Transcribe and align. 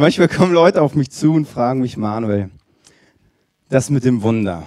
Manchmal 0.00 0.28
kommen 0.28 0.54
Leute 0.54 0.80
auf 0.80 0.94
mich 0.94 1.10
zu 1.10 1.34
und 1.34 1.46
fragen 1.46 1.82
mich, 1.82 1.98
Manuel, 1.98 2.48
das 3.68 3.90
mit 3.90 4.02
dem 4.02 4.22
Wunder. 4.22 4.66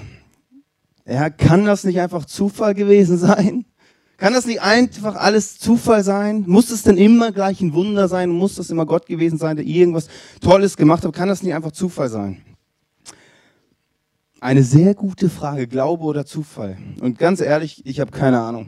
Ja, 1.08 1.32
kann 1.32 1.66
das 1.66 1.84
nicht 1.86 2.00
einfach 2.00 2.26
Zufall 2.26 2.76
gewesen 2.76 3.18
sein? 3.18 3.66
Kann 4.18 4.34
das 4.34 4.46
nicht 4.46 4.62
einfach 4.62 5.16
alles 5.16 5.58
Zufall 5.58 6.04
sein? 6.04 6.44
Muss 6.46 6.70
es 6.70 6.84
denn 6.84 6.98
immer 7.00 7.32
gleich 7.32 7.62
ein 7.62 7.74
Wunder 7.74 8.08
sein? 8.08 8.30
Muss 8.30 8.58
das 8.58 8.70
immer 8.70 8.86
Gott 8.86 9.08
gewesen 9.08 9.40
sein, 9.40 9.56
der 9.56 9.66
irgendwas 9.66 10.08
Tolles 10.40 10.78
gemacht 10.78 11.04
hat? 11.04 11.14
Kann 11.14 11.30
das 11.30 11.42
nicht 11.42 11.56
einfach 11.56 11.72
Zufall 11.72 12.10
sein? 12.10 12.44
Eine 14.40 14.62
sehr 14.62 14.94
gute 14.94 15.32
Frage, 15.32 15.66
Glaube 15.66 16.04
oder 16.04 16.28
Zufall. 16.28 16.78
Und 17.02 17.18
ganz 17.18 17.42
ehrlich, 17.42 17.84
ich 17.88 18.00
habe 18.00 18.12
keine 18.12 18.40
Ahnung. 18.40 18.68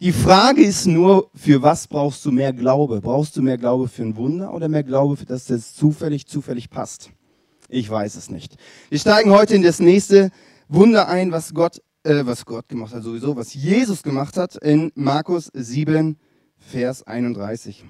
Die 0.00 0.12
Frage 0.12 0.62
ist 0.62 0.86
nur, 0.86 1.30
für 1.34 1.62
was 1.62 1.86
brauchst 1.88 2.24
du 2.26 2.30
mehr 2.30 2.52
Glaube? 2.52 3.00
Brauchst 3.00 3.36
du 3.36 3.42
mehr 3.42 3.56
Glaube 3.56 3.88
für 3.88 4.02
ein 4.02 4.16
Wunder 4.16 4.52
oder 4.52 4.68
mehr 4.68 4.82
Glaube, 4.82 5.24
dass 5.24 5.46
das 5.46 5.74
zufällig, 5.74 6.26
zufällig 6.26 6.68
passt? 6.68 7.10
Ich 7.68 7.88
weiß 7.88 8.16
es 8.16 8.30
nicht. 8.30 8.56
Wir 8.90 8.98
steigen 8.98 9.30
heute 9.30 9.54
in 9.54 9.62
das 9.62 9.80
nächste 9.80 10.30
Wunder 10.68 11.08
ein, 11.08 11.32
was 11.32 11.54
Gott 11.54 11.80
äh, 12.06 12.24
was 12.24 12.44
Gott 12.44 12.68
gemacht 12.68 12.94
hat, 12.94 13.02
sowieso, 13.02 13.36
was 13.36 13.54
Jesus 13.54 14.02
gemacht 14.02 14.36
hat 14.36 14.56
in 14.56 14.92
Markus 14.94 15.50
7, 15.52 16.16
Vers 16.58 17.02
31. 17.06 17.84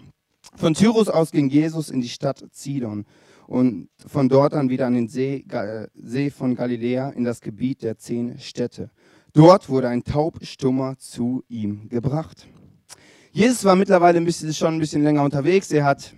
Von 0.54 0.74
Tyrus 0.74 1.09
aus 1.09 1.32
ging 1.32 1.51
Jesus 1.51 1.91
in 1.91 2.01
die 2.01 2.09
Stadt 2.09 2.43
Zidon 2.51 3.04
und 3.46 3.88
von 4.07 4.29
dort 4.29 4.54
an 4.54 4.70
wieder 4.70 4.87
an 4.87 4.95
den 4.95 5.09
See, 5.09 5.45
See 5.95 6.30
von 6.30 6.54
Galiläa 6.54 7.10
in 7.10 7.24
das 7.24 7.41
Gebiet 7.41 7.82
der 7.82 7.98
zehn 7.98 8.38
Städte. 8.38 8.91
Dort 9.37 9.68
wurde 9.68 9.88
ein 9.88 10.02
Taubstummer 10.02 10.96
zu 10.96 11.45
ihm 11.51 11.90
gebracht. 11.90 12.48
Jesus 13.32 13.66
war 13.66 13.76
mittlerweile 13.76 14.16
ein 14.16 14.24
bisschen, 14.24 14.54
schon 14.54 14.73
ein 14.73 14.80
bisschen 14.80 15.02
länger 15.02 15.23
unterwegs. 15.23 15.70
Er 15.73 15.84
hat 15.84 16.15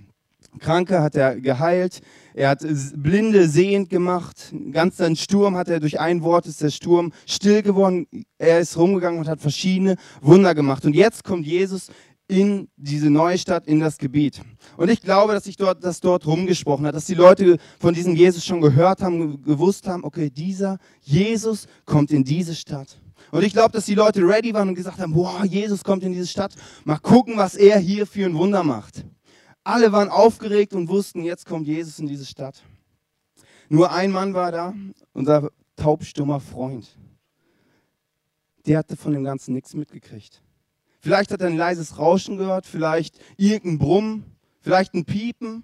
Kranke 0.60 1.02
hat 1.02 1.16
er 1.16 1.40
geheilt. 1.40 2.00
Er 2.32 2.50
hat 2.50 2.64
Blinde 2.94 3.48
sehend 3.48 3.90
gemacht. 3.90 4.54
Ganz 4.70 4.98
seinen 4.98 5.16
Sturm 5.16 5.56
hat 5.56 5.68
er 5.68 5.80
durch 5.80 5.98
ein 5.98 6.22
Wort 6.22 6.46
ist 6.46 6.62
der 6.62 6.70
Sturm 6.70 7.12
still 7.26 7.62
geworden. 7.62 8.06
Er 8.38 8.60
ist 8.60 8.78
rumgegangen 8.78 9.18
und 9.18 9.26
hat 9.26 9.40
verschiedene 9.40 9.96
Wunder 10.20 10.54
gemacht. 10.54 10.84
Und 10.84 10.94
jetzt 10.94 11.24
kommt 11.24 11.44
Jesus 11.44 11.88
in 12.28 12.68
diese 12.76 13.10
neue 13.10 13.36
Stadt, 13.36 13.66
in 13.66 13.80
das 13.80 13.98
Gebiet. 13.98 14.42
Und 14.76 14.90
ich 14.90 15.02
glaube, 15.02 15.32
dass 15.32 15.42
sich 15.42 15.56
dort, 15.56 15.82
das 15.82 15.98
dort 15.98 16.24
rumgesprochen 16.24 16.86
hat, 16.86 16.94
dass 16.94 17.06
die 17.06 17.14
Leute 17.14 17.58
von 17.80 17.94
diesem 17.94 18.14
Jesus 18.14 18.46
schon 18.46 18.60
gehört 18.60 19.02
haben, 19.02 19.42
gewusst 19.42 19.88
haben, 19.88 20.04
okay, 20.04 20.30
dieser 20.30 20.78
Jesus 21.00 21.66
kommt 21.84 22.12
in 22.12 22.22
diese 22.22 22.54
Stadt. 22.54 23.00
Und 23.30 23.44
ich 23.44 23.52
glaube, 23.52 23.72
dass 23.72 23.84
die 23.84 23.94
Leute 23.94 24.22
ready 24.22 24.54
waren 24.54 24.68
und 24.68 24.74
gesagt 24.74 24.98
haben, 24.98 25.12
boah, 25.12 25.44
Jesus 25.44 25.84
kommt 25.84 26.02
in 26.02 26.12
diese 26.12 26.26
Stadt. 26.26 26.54
Mal 26.84 26.98
gucken, 26.98 27.36
was 27.36 27.54
er 27.54 27.78
hier 27.78 28.06
für 28.06 28.24
ein 28.24 28.34
Wunder 28.34 28.62
macht. 28.62 29.04
Alle 29.64 29.92
waren 29.92 30.08
aufgeregt 30.08 30.72
und 30.72 30.88
wussten, 30.88 31.24
jetzt 31.24 31.44
kommt 31.44 31.66
Jesus 31.66 31.98
in 31.98 32.06
diese 32.06 32.24
Stadt. 32.24 32.62
Nur 33.68 33.92
ein 33.92 34.10
Mann 34.10 34.32
war 34.32 34.50
da, 34.50 34.74
unser 35.12 35.50
taubstummer 35.76 36.40
Freund. 36.40 36.96
Der 38.66 38.78
hatte 38.78 38.96
von 38.96 39.12
dem 39.12 39.24
Ganzen 39.24 39.54
nichts 39.54 39.74
mitgekriegt. 39.74 40.42
Vielleicht 41.00 41.30
hat 41.30 41.40
er 41.40 41.48
ein 41.48 41.56
leises 41.56 41.98
Rauschen 41.98 42.38
gehört, 42.38 42.66
vielleicht 42.66 43.18
irgendein 43.36 43.78
Brummen, 43.78 44.24
vielleicht 44.60 44.94
ein 44.94 45.04
Piepen, 45.04 45.62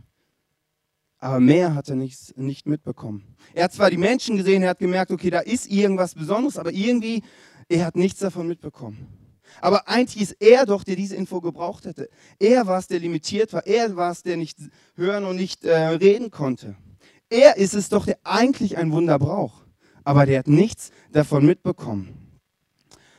aber 1.18 1.40
mehr 1.40 1.74
hat 1.74 1.88
er 1.88 1.96
nicht, 1.96 2.36
nicht 2.36 2.66
mitbekommen. 2.66 3.24
Er 3.54 3.64
hat 3.64 3.72
zwar 3.72 3.90
die 3.90 3.96
Menschen 3.96 4.36
gesehen, 4.36 4.62
er 4.62 4.70
hat 4.70 4.78
gemerkt, 4.78 5.10
okay, 5.10 5.30
da 5.30 5.40
ist 5.40 5.70
irgendwas 5.70 6.14
Besonderes, 6.14 6.58
aber 6.58 6.70
irgendwie, 6.70 7.22
er 7.68 7.86
hat 7.86 7.96
nichts 7.96 8.20
davon 8.20 8.48
mitbekommen. 8.48 9.06
Aber 9.60 9.88
eigentlich 9.88 10.22
ist 10.22 10.36
er 10.40 10.66
doch, 10.66 10.84
der 10.84 10.96
diese 10.96 11.16
Info 11.16 11.40
gebraucht 11.40 11.84
hätte. 11.84 12.08
Er 12.38 12.66
war 12.66 12.78
es, 12.78 12.88
der 12.88 12.98
limitiert 12.98 13.52
war. 13.52 13.66
Er 13.66 13.94
war 13.97 14.10
es, 14.10 14.22
der 14.22 14.36
nicht 14.36 14.58
hören 14.97 15.25
und 15.25 15.36
nicht 15.36 15.64
äh, 15.64 15.76
reden 15.76 16.30
konnte. 16.30 16.76
Er 17.30 17.56
ist 17.56 17.74
es 17.74 17.88
doch, 17.88 18.04
der 18.06 18.19
eigentlich 18.24 18.76
ein 18.76 18.91
Wunder 18.92 19.19
braucht. 19.19 19.64
Aber 20.03 20.26
der 20.26 20.41
hat 20.41 20.48
nichts 20.48 20.91
davon 21.12 21.47
mitbekommen. 21.47 22.41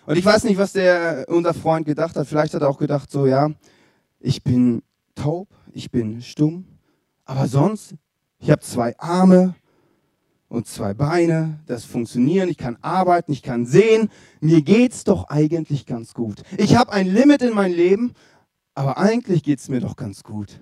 Und 0.05 0.17
ich 0.17 0.25
weiß 0.25 0.43
nicht, 0.43 0.57
was 0.57 0.73
der 0.73 1.25
unser 1.29 1.53
Freund 1.53 1.85
gedacht 1.85 2.15
hat. 2.15 2.27
Vielleicht 2.27 2.53
hat 2.53 2.61
er 2.61 2.69
auch 2.69 2.77
gedacht, 2.77 3.09
so 3.09 3.25
ja, 3.25 3.51
ich 4.19 4.43
bin 4.43 4.83
taub, 5.15 5.47
ich 5.71 5.89
bin 5.89 6.21
stumm, 6.21 6.65
aber 7.25 7.47
sonst, 7.47 7.95
ich 8.39 8.51
habe 8.51 8.61
zwei 8.61 8.97
Arme, 8.99 9.55
und 10.47 10.67
zwei 10.67 10.93
Beine, 10.93 11.59
das 11.65 11.85
funktionieren, 11.85 12.49
ich 12.49 12.57
kann 12.57 12.77
arbeiten, 12.81 13.31
ich 13.31 13.41
kann 13.41 13.65
sehen, 13.65 14.09
mir 14.39 14.61
geht's 14.61 15.03
doch 15.03 15.29
eigentlich 15.29 15.85
ganz 15.85 16.13
gut. 16.13 16.43
Ich 16.57 16.75
habe 16.75 16.91
ein 16.91 17.07
Limit 17.07 17.41
in 17.41 17.53
meinem 17.53 17.75
Leben, 17.75 18.13
aber 18.73 18.97
eigentlich 18.97 19.43
geht's 19.43 19.69
mir 19.69 19.79
doch 19.79 19.95
ganz 19.95 20.23
gut. 20.23 20.59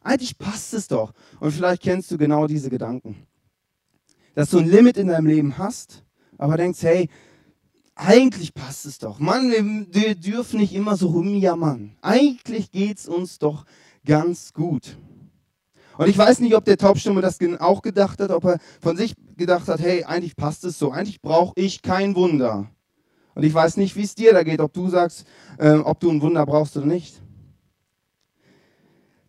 Eigentlich 0.00 0.38
passt 0.38 0.74
es 0.74 0.88
doch. 0.88 1.12
Und 1.40 1.52
vielleicht 1.52 1.82
kennst 1.82 2.10
du 2.10 2.18
genau 2.18 2.46
diese 2.46 2.70
Gedanken. 2.70 3.26
Dass 4.34 4.50
du 4.50 4.58
ein 4.58 4.68
Limit 4.68 4.96
in 4.96 5.08
deinem 5.08 5.26
Leben 5.26 5.58
hast, 5.58 6.04
aber 6.36 6.56
denkst, 6.56 6.82
hey, 6.82 7.08
eigentlich 7.94 8.54
passt 8.54 8.86
es 8.86 8.98
doch. 8.98 9.18
Mann, 9.18 9.50
wir, 9.50 9.86
wir 9.90 10.14
dürfen 10.14 10.60
nicht 10.60 10.74
immer 10.74 10.96
so 10.96 11.08
rumjammern. 11.08 11.96
Eigentlich 12.00 12.70
geht's 12.70 13.08
uns 13.08 13.38
doch 13.38 13.64
ganz 14.04 14.52
gut. 14.52 14.96
Und 15.98 16.08
ich 16.08 16.16
weiß 16.16 16.38
nicht, 16.38 16.54
ob 16.54 16.64
der 16.64 16.78
Taubstumme 16.78 17.20
das 17.20 17.40
auch 17.58 17.82
gedacht 17.82 18.20
hat, 18.20 18.30
ob 18.30 18.44
er 18.44 18.58
von 18.80 18.96
sich 18.96 19.14
gedacht 19.36 19.66
hat, 19.66 19.80
hey, 19.80 20.04
eigentlich 20.04 20.36
passt 20.36 20.64
es 20.64 20.78
so, 20.78 20.92
eigentlich 20.92 21.20
brauche 21.20 21.54
ich 21.56 21.82
kein 21.82 22.14
Wunder. 22.14 22.70
Und 23.34 23.42
ich 23.42 23.52
weiß 23.52 23.76
nicht, 23.76 23.96
wie 23.96 24.04
es 24.04 24.14
dir 24.14 24.32
da 24.32 24.44
geht, 24.44 24.60
ob 24.60 24.72
du 24.72 24.88
sagst, 24.88 25.26
äh, 25.58 25.72
ob 25.72 25.98
du 25.98 26.08
ein 26.08 26.22
Wunder 26.22 26.46
brauchst 26.46 26.76
oder 26.76 26.86
nicht. 26.86 27.20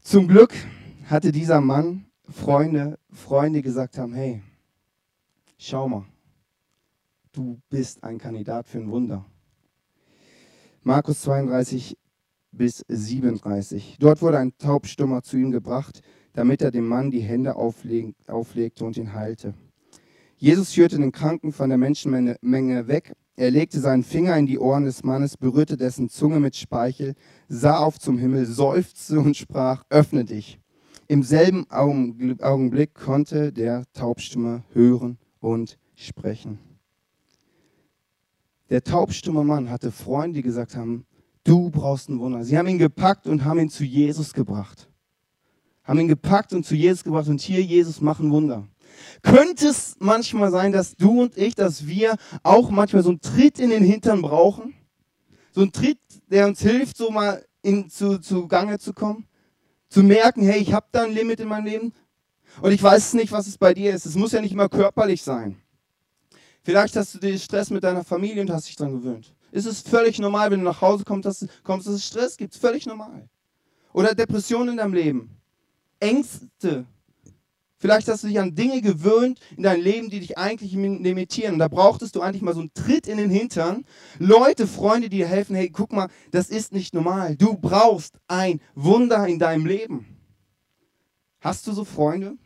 Zum 0.02 0.28
Glück 0.28 0.54
hatte 1.06 1.32
dieser 1.32 1.60
Mann 1.60 2.06
Freunde, 2.30 3.00
Freunde 3.12 3.64
gesagt 3.64 3.98
haben, 3.98 4.14
hey, 4.14 4.44
schau 5.58 5.90
mal, 5.90 6.06
du 7.32 7.60
bist 7.70 8.04
ein 8.04 8.20
Kandidat 8.20 8.68
für 8.68 8.78
ein 8.78 8.92
Wunder. 8.92 9.26
Markus 10.84 11.22
32 11.22 11.98
bis 12.52 12.86
37. 12.88 13.98
Dort 14.00 14.22
wurde 14.22 14.38
ein 14.38 14.56
Taubstummer 14.60 15.24
zu 15.24 15.38
ihm 15.38 15.50
gebracht, 15.50 16.04
damit 16.40 16.62
er 16.62 16.72
dem 16.72 16.88
Mann 16.88 17.12
die 17.12 17.20
Hände 17.20 17.58
auflegte 17.58 18.86
und 18.86 18.96
ihn 18.96 19.14
heilte. 19.14 19.54
Jesus 20.38 20.72
führte 20.72 20.96
den 20.96 21.12
Kranken 21.12 21.52
von 21.52 21.68
der 21.68 21.78
Menschenmenge 21.78 22.88
weg. 22.88 23.12
Er 23.36 23.52
legte 23.52 23.82
seinen 23.82 24.06
Finger 24.06 24.38
in 24.38 24.46
die 24.46 24.58
Ohren 24.58 24.86
des 24.86 25.04
Mannes, 25.04 25.36
berührte 25.36 25.76
dessen 25.76 26.08
Zunge 26.08 26.40
mit 26.40 26.56
Speichel, 26.56 27.16
sah 27.50 27.80
auf 27.80 28.00
zum 28.00 28.18
Himmel, 28.18 28.46
seufzte 28.46 29.20
und 29.20 29.36
sprach, 29.36 29.84
öffne 29.90 30.24
dich. 30.24 30.62
Im 31.10 31.24
selben 31.24 31.70
Augenblick 31.70 32.94
konnte 32.94 33.52
der 33.52 33.84
Taubstumme 33.92 34.64
hören 34.72 35.18
und 35.42 35.78
sprechen. 35.96 36.58
Der 38.70 38.82
taubstumme 38.82 39.44
Mann 39.44 39.70
hatte 39.70 39.92
Freunde, 39.92 40.38
die 40.38 40.44
gesagt 40.44 40.78
haben, 40.78 41.06
du 41.44 41.70
brauchst 41.70 42.08
ein 42.08 42.20
Wunder. 42.22 42.46
Sie 42.46 42.58
haben 42.58 42.70
ihn 42.70 42.78
gepackt 42.78 43.28
und 43.28 43.44
haben 43.44 43.60
ihn 43.60 43.70
zu 43.70 43.84
Jesus 43.84 44.32
gebracht 44.32 44.90
haben 45.90 46.00
ihn 46.00 46.08
gepackt 46.08 46.54
und 46.54 46.64
zu 46.64 46.76
Jesus 46.76 47.04
gebracht 47.04 47.28
und 47.30 47.42
hier, 47.42 47.64
Jesus, 47.64 48.00
machen 48.00 48.30
Wunder. 48.30 48.68
Könnte 49.24 49.70
es 49.70 49.96
manchmal 49.98 50.52
sein, 50.52 50.72
dass 50.72 50.96
du 50.96 51.24
und 51.24 51.36
ich, 51.36 51.56
dass 51.56 51.88
wir 51.88 52.16
auch 52.44 52.70
manchmal 52.70 53.02
so 53.02 53.10
einen 53.10 53.22
Tritt 53.22 53.58
in 53.58 53.72
den 53.72 53.84
Hintern 53.84 54.22
brauchen? 54.22 54.76
So 55.52 55.62
einen 55.62 55.72
Tritt, 55.72 55.98
der 56.28 56.46
uns 56.46 56.62
hilft, 56.62 56.96
so 56.96 57.10
mal 57.10 57.44
in, 57.64 57.90
zu, 57.90 58.20
zu 58.20 58.48
Gange 58.48 58.78
zu 58.78 58.94
kommen? 58.94 59.26
Zu 59.90 60.04
merken, 60.04 60.44
hey, 60.44 60.60
ich 60.60 60.74
habe 60.74 60.86
da 60.92 61.06
ein 61.06 61.12
Limit 61.12 61.40
in 61.40 61.48
meinem 61.48 61.66
Leben. 61.66 61.94
Und 62.62 62.72
ich 62.72 62.84
weiß 62.84 63.16
nicht, 63.16 63.32
was 63.32 63.48
es 63.48 63.58
bei 63.58 63.74
dir 63.74 63.92
ist. 63.92 64.06
Es 64.06 64.14
muss 64.14 64.32
ja 64.32 64.42
nicht 64.42 64.52
immer 64.52 64.70
körperlich 64.70 65.24
sein. 65.24 65.60
Vielleicht 66.62 66.96
hast 66.98 67.16
du 67.16 67.18
den 67.18 67.40
Stress 67.40 67.72
mit 67.72 67.84
deiner 67.84 68.04
Familie 68.04 68.44
und 68.44 68.52
hast 68.52 68.68
dich 68.68 68.76
daran 68.76 68.94
gewöhnt. 68.94 69.34
Es 69.52 69.66
ist 69.66 69.90
völlig 69.90 70.20
normal, 70.20 70.52
wenn 70.52 70.60
du 70.60 70.66
nach 70.66 70.82
Hause 70.82 71.04
kommst, 71.04 71.26
dass, 71.26 71.48
kommst, 71.64 71.88
dass 71.88 71.96
es 71.96 72.06
Stress 72.06 72.38
gibt. 72.38 72.54
Völlig 72.54 72.86
normal. 72.86 73.28
Oder 73.92 74.14
Depressionen 74.14 74.70
in 74.70 74.78
deinem 74.78 74.94
Leben. 74.94 75.39
Ängste. 76.00 76.86
Vielleicht 77.82 78.10
hast 78.10 78.24
du 78.24 78.28
dich 78.28 78.40
an 78.40 78.56
Dinge 78.56 78.82
gewöhnt 78.82 79.40
in 79.56 79.64
deinem 79.64 79.82
Leben, 79.82 80.10
die 80.10 80.20
dich 80.20 80.38
eigentlich 80.38 80.74
limitieren. 80.74 81.54
Und 81.54 81.60
da 81.60 81.70
brauchtest 81.70 82.14
du 82.16 82.22
eigentlich 82.22 82.42
mal 82.42 82.54
so 82.54 82.60
einen 82.60 82.74
Tritt 82.74 83.08
in 83.08 83.18
den 83.18 83.30
Hintern. 83.30 83.86
Leute, 84.18 84.68
Freunde, 84.68 85.08
die 85.08 85.18
dir 85.18 85.28
helfen, 85.28 85.56
hey, 85.56 85.70
guck 85.70 85.94
mal, 85.94 86.10
das 86.32 86.50
ist 86.50 86.74
nicht 86.74 86.94
normal. 86.94 87.38
Du 87.38 87.56
brauchst 87.56 88.20
ein 88.28 88.60
Wunder 88.76 89.26
in 89.28 89.40
deinem 89.40 89.66
Leben. 89.66 90.06
Hast 91.40 91.68
du 91.68 91.72
so 91.72 91.86
Freunde, 91.86 92.38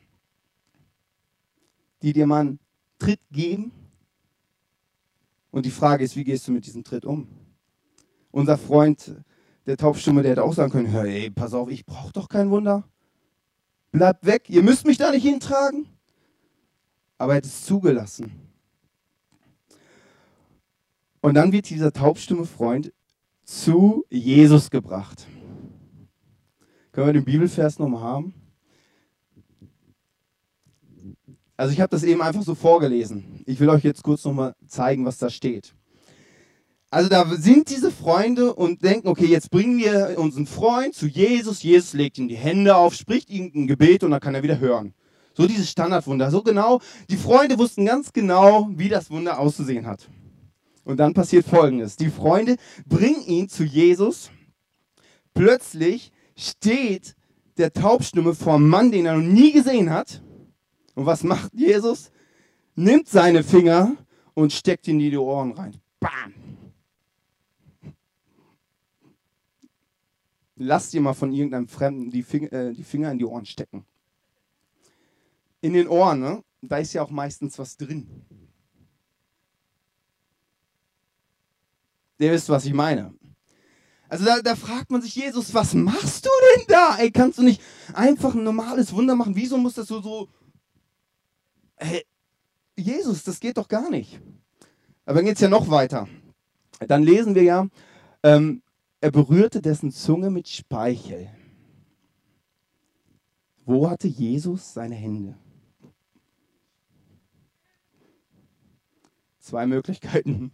die 2.03 2.13
dir 2.13 2.27
mal 2.27 2.41
einen 2.41 2.59
Tritt 2.99 3.21
geben? 3.31 3.71
Und 5.49 5.65
die 5.65 5.71
Frage 5.71 6.03
ist, 6.03 6.15
wie 6.15 6.23
gehst 6.23 6.47
du 6.47 6.51
mit 6.51 6.67
diesem 6.67 6.83
Tritt 6.83 7.05
um? 7.05 7.27
Unser 8.29 8.59
Freund, 8.59 9.15
der 9.65 9.77
Taubstumme, 9.77 10.21
der 10.21 10.31
hätte 10.31 10.43
auch 10.43 10.53
sagen 10.53 10.71
können, 10.71 10.87
hey, 10.87 11.31
pass 11.31 11.55
auf, 11.55 11.71
ich 11.71 11.85
brauche 11.87 12.13
doch 12.13 12.29
kein 12.29 12.51
Wunder. 12.51 12.87
Bleibt 13.93 14.25
weg, 14.25 14.49
ihr 14.49 14.63
müsst 14.63 14.87
mich 14.87 14.97
da 14.97 15.11
nicht 15.11 15.21
hintragen. 15.21 15.87
Aber 17.19 17.33
er 17.33 17.37
hat 17.37 17.45
es 17.45 17.63
zugelassen. 17.63 18.31
Und 21.21 21.35
dann 21.35 21.51
wird 21.51 21.69
dieser 21.69 21.93
taubstumme 21.93 22.45
Freund 22.45 22.91
zu 23.43 24.03
Jesus 24.09 24.71
gebracht. 24.71 25.27
Können 26.91 27.07
wir 27.07 27.13
den 27.13 27.23
Bibelvers 27.23 27.77
nochmal 27.77 28.01
haben? 28.01 28.33
Also 31.55 31.71
ich 31.71 31.79
habe 31.79 31.91
das 31.91 32.03
eben 32.03 32.23
einfach 32.23 32.41
so 32.41 32.55
vorgelesen. 32.55 33.43
Ich 33.45 33.59
will 33.59 33.69
euch 33.69 33.83
jetzt 33.83 34.01
kurz 34.01 34.25
nochmal 34.25 34.55
zeigen, 34.67 35.05
was 35.05 35.19
da 35.19 35.29
steht. 35.29 35.75
Also 36.93 37.09
da 37.09 37.25
sind 37.25 37.71
diese 37.71 37.89
Freunde 37.89 38.53
und 38.53 38.83
denken, 38.83 39.07
okay, 39.07 39.25
jetzt 39.25 39.49
bringen 39.49 39.79
wir 39.79 40.13
unseren 40.19 40.45
Freund 40.45 40.93
zu 40.93 41.07
Jesus. 41.07 41.63
Jesus 41.63 41.93
legt 41.93 42.19
ihm 42.19 42.27
die 42.27 42.35
Hände 42.35 42.75
auf, 42.75 42.93
spricht 42.93 43.31
ihm 43.31 43.51
ein 43.55 43.65
Gebet 43.65 44.03
und 44.03 44.11
dann 44.11 44.19
kann 44.19 44.35
er 44.35 44.43
wieder 44.43 44.59
hören. 44.59 44.93
So 45.33 45.47
dieses 45.47 45.71
Standardwunder. 45.71 46.29
So 46.29 46.43
genau, 46.43 46.81
die 47.09 47.17
Freunde 47.17 47.57
wussten 47.57 47.87
ganz 47.87 48.13
genau, 48.13 48.69
wie 48.75 48.89
das 48.89 49.09
Wunder 49.09 49.39
auszusehen 49.39 49.87
hat. 49.87 50.07
Und 50.83 50.97
dann 50.97 51.15
passiert 51.15 51.47
Folgendes. 51.47 51.95
Die 51.95 52.11
Freunde 52.11 52.57
bringen 52.85 53.25
ihn 53.25 53.49
zu 53.49 53.63
Jesus. 53.63 54.29
Plötzlich 55.33 56.11
steht 56.35 57.15
der 57.57 57.73
Taubstimme 57.73 58.35
vor 58.35 58.53
einem 58.53 58.69
Mann, 58.69 58.91
den 58.91 59.07
er 59.07 59.15
noch 59.15 59.23
nie 59.23 59.51
gesehen 59.51 59.89
hat. 59.89 60.21
Und 60.93 61.07
was 61.07 61.23
macht 61.23 61.55
Jesus? 61.55 62.11
Nimmt 62.75 63.09
seine 63.09 63.43
Finger 63.43 63.95
und 64.35 64.53
steckt 64.53 64.87
ihn 64.87 64.99
in 64.99 65.09
die 65.09 65.17
Ohren 65.17 65.53
rein. 65.53 65.75
Bam! 65.99 66.32
Lass 70.55 70.91
dir 70.91 71.01
mal 71.01 71.13
von 71.13 71.31
irgendeinem 71.31 71.67
Fremden 71.67 72.11
die 72.11 72.23
Finger, 72.23 72.53
äh, 72.53 72.73
die 72.73 72.83
Finger 72.83 73.11
in 73.11 73.17
die 73.17 73.25
Ohren 73.25 73.45
stecken. 73.45 73.85
In 75.61 75.73
den 75.73 75.87
Ohren, 75.87 76.19
ne? 76.19 76.43
da 76.61 76.77
ist 76.77 76.93
ja 76.93 77.03
auch 77.03 77.09
meistens 77.09 77.59
was 77.59 77.77
drin. 77.77 78.07
Ihr 82.19 82.31
wisst, 82.31 82.49
was 82.49 82.65
ich 82.65 82.73
meine. 82.73 83.13
Also 84.07 84.25
da, 84.25 84.41
da, 84.41 84.55
fragt 84.55 84.91
man 84.91 85.01
sich, 85.01 85.15
Jesus, 85.15 85.53
was 85.53 85.73
machst 85.73 86.25
du 86.25 86.29
denn 86.55 86.65
da? 86.67 86.97
Ey, 86.97 87.11
kannst 87.11 87.39
du 87.39 87.43
nicht 87.43 87.61
einfach 87.93 88.33
ein 88.35 88.43
normales 88.43 88.93
Wunder 88.93 89.15
machen? 89.15 89.35
Wieso 89.35 89.57
muss 89.57 89.73
das 89.73 89.87
so, 89.87 90.01
so... 90.01 90.29
Hey, 91.75 92.05
Jesus, 92.77 93.23
das 93.23 93.39
geht 93.39 93.57
doch 93.57 93.67
gar 93.67 93.89
nicht. 93.89 94.21
Aber 95.05 95.15
dann 95.15 95.25
geht 95.25 95.35
es 95.35 95.41
ja 95.41 95.49
noch 95.49 95.69
weiter. 95.69 96.07
Dann 96.87 97.03
lesen 97.03 97.35
wir 97.35 97.43
ja, 97.43 97.67
ähm, 98.23 98.62
er 99.03 99.11
berührte 99.11 99.61
dessen 99.61 99.91
Zunge 99.91 100.29
mit 100.29 100.47
Speichel. 100.47 101.29
Wo 103.65 103.89
hatte 103.89 104.07
Jesus 104.07 104.73
seine 104.73 104.95
Hände? 104.95 105.37
Zwei 109.39 109.67
Möglichkeiten. 109.67 110.53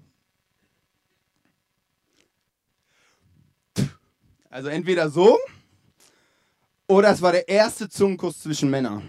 Also 4.49 4.69
entweder 4.69 5.11
so 5.11 5.37
oder 6.87 7.11
es 7.11 7.21
war 7.21 7.33
der 7.33 7.47
erste 7.47 7.87
Zungenkuss 7.87 8.39
zwischen 8.39 8.71
Männern. 8.71 9.07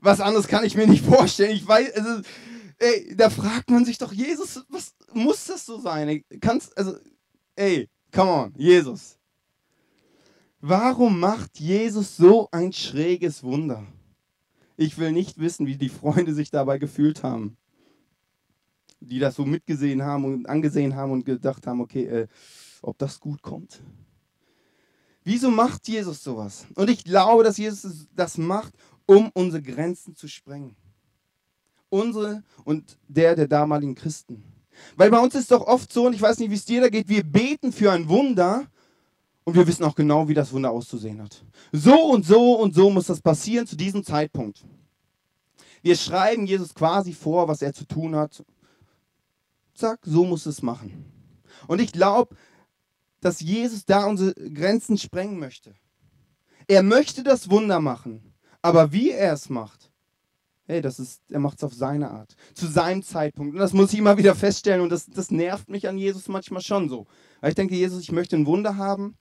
Was 0.00 0.20
anderes 0.20 0.48
kann 0.48 0.64
ich 0.64 0.74
mir 0.74 0.88
nicht 0.88 1.04
vorstellen. 1.04 1.54
Ich 1.54 1.64
weiß, 1.64 1.92
also, 1.92 2.22
ey, 2.80 3.14
da 3.14 3.30
fragt 3.30 3.70
man 3.70 3.84
sich 3.84 3.98
doch, 3.98 4.12
Jesus, 4.12 4.64
was 4.68 4.96
muss 5.12 5.44
das 5.44 5.64
so 5.64 5.78
sein? 5.78 6.24
Kannst, 6.40 6.76
also, 6.76 6.98
Ey, 7.58 7.88
come 8.12 8.30
on, 8.30 8.52
Jesus. 8.56 9.18
Warum 10.60 11.18
macht 11.18 11.58
Jesus 11.58 12.16
so 12.16 12.48
ein 12.52 12.72
schräges 12.72 13.42
Wunder? 13.42 13.84
Ich 14.76 14.96
will 14.96 15.10
nicht 15.10 15.38
wissen, 15.38 15.66
wie 15.66 15.76
die 15.76 15.88
Freunde 15.88 16.34
sich 16.34 16.52
dabei 16.52 16.78
gefühlt 16.78 17.24
haben. 17.24 17.56
Die 19.00 19.18
das 19.18 19.34
so 19.34 19.44
mitgesehen 19.44 20.04
haben 20.04 20.24
und 20.24 20.48
angesehen 20.48 20.94
haben 20.94 21.10
und 21.10 21.24
gedacht 21.24 21.66
haben, 21.66 21.80
okay, 21.80 22.04
äh, 22.04 22.28
ob 22.80 22.96
das 22.96 23.18
gut 23.18 23.42
kommt. 23.42 23.80
Wieso 25.24 25.50
macht 25.50 25.88
Jesus 25.88 26.22
sowas? 26.22 26.64
Und 26.76 26.88
ich 26.88 27.02
glaube, 27.02 27.42
dass 27.42 27.56
Jesus 27.56 28.06
das 28.14 28.38
macht, 28.38 28.72
um 29.04 29.32
unsere 29.34 29.62
Grenzen 29.62 30.14
zu 30.14 30.28
sprengen. 30.28 30.76
Unsere 31.88 32.44
und 32.64 32.96
der 33.08 33.34
der 33.34 33.48
damaligen 33.48 33.96
Christen. 33.96 34.44
Weil 34.96 35.10
bei 35.10 35.18
uns 35.18 35.34
ist 35.34 35.50
doch 35.50 35.66
oft 35.66 35.92
so, 35.92 36.06
und 36.06 36.14
ich 36.14 36.22
weiß 36.22 36.38
nicht, 36.38 36.50
wie 36.50 36.56
es 36.56 36.64
dir 36.64 36.80
da 36.80 36.88
geht, 36.88 37.08
wir 37.08 37.24
beten 37.24 37.72
für 37.72 37.92
ein 37.92 38.08
Wunder 38.08 38.66
und 39.44 39.54
wir 39.54 39.66
wissen 39.66 39.84
auch 39.84 39.94
genau, 39.94 40.28
wie 40.28 40.34
das 40.34 40.52
Wunder 40.52 40.70
auszusehen 40.70 41.22
hat. 41.22 41.44
So 41.72 42.10
und 42.10 42.26
so 42.26 42.54
und 42.54 42.74
so 42.74 42.90
muss 42.90 43.06
das 43.06 43.20
passieren 43.20 43.66
zu 43.66 43.76
diesem 43.76 44.04
Zeitpunkt. 44.04 44.64
Wir 45.82 45.96
schreiben 45.96 46.46
Jesus 46.46 46.74
quasi 46.74 47.12
vor, 47.12 47.48
was 47.48 47.62
er 47.62 47.72
zu 47.72 47.86
tun 47.86 48.16
hat. 48.16 48.44
Zack, 49.74 50.00
so 50.02 50.24
muss 50.24 50.46
es 50.46 50.60
machen. 50.60 51.04
Und 51.66 51.80
ich 51.80 51.92
glaube, 51.92 52.34
dass 53.20 53.40
Jesus 53.40 53.84
da 53.84 54.04
unsere 54.06 54.34
Grenzen 54.34 54.98
sprengen 54.98 55.38
möchte. 55.38 55.74
Er 56.66 56.82
möchte 56.82 57.22
das 57.22 57.50
Wunder 57.50 57.80
machen, 57.80 58.34
aber 58.60 58.92
wie 58.92 59.10
er 59.10 59.32
es 59.32 59.48
macht, 59.48 59.87
Hey, 60.70 60.82
das 60.82 60.98
ist, 60.98 61.22
er 61.30 61.40
macht 61.40 61.56
es 61.56 61.64
auf 61.64 61.72
seine 61.72 62.10
Art, 62.10 62.36
zu 62.52 62.66
seinem 62.66 63.02
Zeitpunkt. 63.02 63.54
Und 63.54 63.58
das 63.58 63.72
muss 63.72 63.94
ich 63.94 63.98
immer 63.98 64.18
wieder 64.18 64.34
feststellen 64.34 64.82
und 64.82 64.90
das, 64.90 65.06
das 65.06 65.30
nervt 65.30 65.70
mich 65.70 65.88
an 65.88 65.96
Jesus 65.96 66.28
manchmal 66.28 66.60
schon 66.60 66.90
so. 66.90 67.06
Weil 67.40 67.48
ich 67.48 67.54
denke, 67.54 67.74
Jesus, 67.74 68.02
ich 68.02 68.12
möchte 68.12 68.36
ein 68.36 68.44
Wunder 68.44 68.76
haben, 68.76 69.16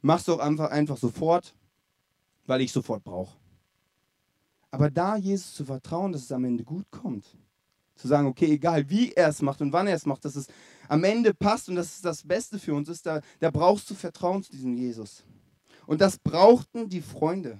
mach 0.00 0.20
es 0.20 0.24
doch 0.24 0.38
einfach, 0.38 0.70
einfach 0.70 0.96
sofort, 0.96 1.54
weil 2.46 2.62
ich 2.62 2.72
sofort 2.72 3.04
brauche. 3.04 3.36
Aber 4.70 4.90
da 4.90 5.16
Jesus 5.16 5.52
zu 5.52 5.66
vertrauen, 5.66 6.12
dass 6.12 6.22
es 6.22 6.32
am 6.32 6.46
Ende 6.46 6.64
gut 6.64 6.90
kommt, 6.90 7.26
zu 7.94 8.08
sagen, 8.08 8.26
okay, 8.26 8.52
egal 8.52 8.88
wie 8.88 9.12
er 9.12 9.28
es 9.28 9.42
macht 9.42 9.60
und 9.60 9.74
wann 9.74 9.88
er 9.88 9.96
es 9.96 10.06
macht, 10.06 10.24
dass 10.24 10.34
es 10.34 10.46
am 10.88 11.04
Ende 11.04 11.34
passt 11.34 11.68
und 11.68 11.76
dass 11.76 11.96
es 11.96 12.00
das 12.00 12.26
Beste 12.26 12.58
für 12.58 12.74
uns 12.74 12.88
ist, 12.88 13.04
da, 13.04 13.20
da 13.38 13.50
brauchst 13.50 13.90
du 13.90 13.94
Vertrauen 13.94 14.42
zu 14.42 14.50
diesem 14.50 14.72
Jesus. 14.72 15.24
Und 15.86 16.00
das 16.00 16.16
brauchten 16.16 16.88
die 16.88 17.02
Freunde. 17.02 17.58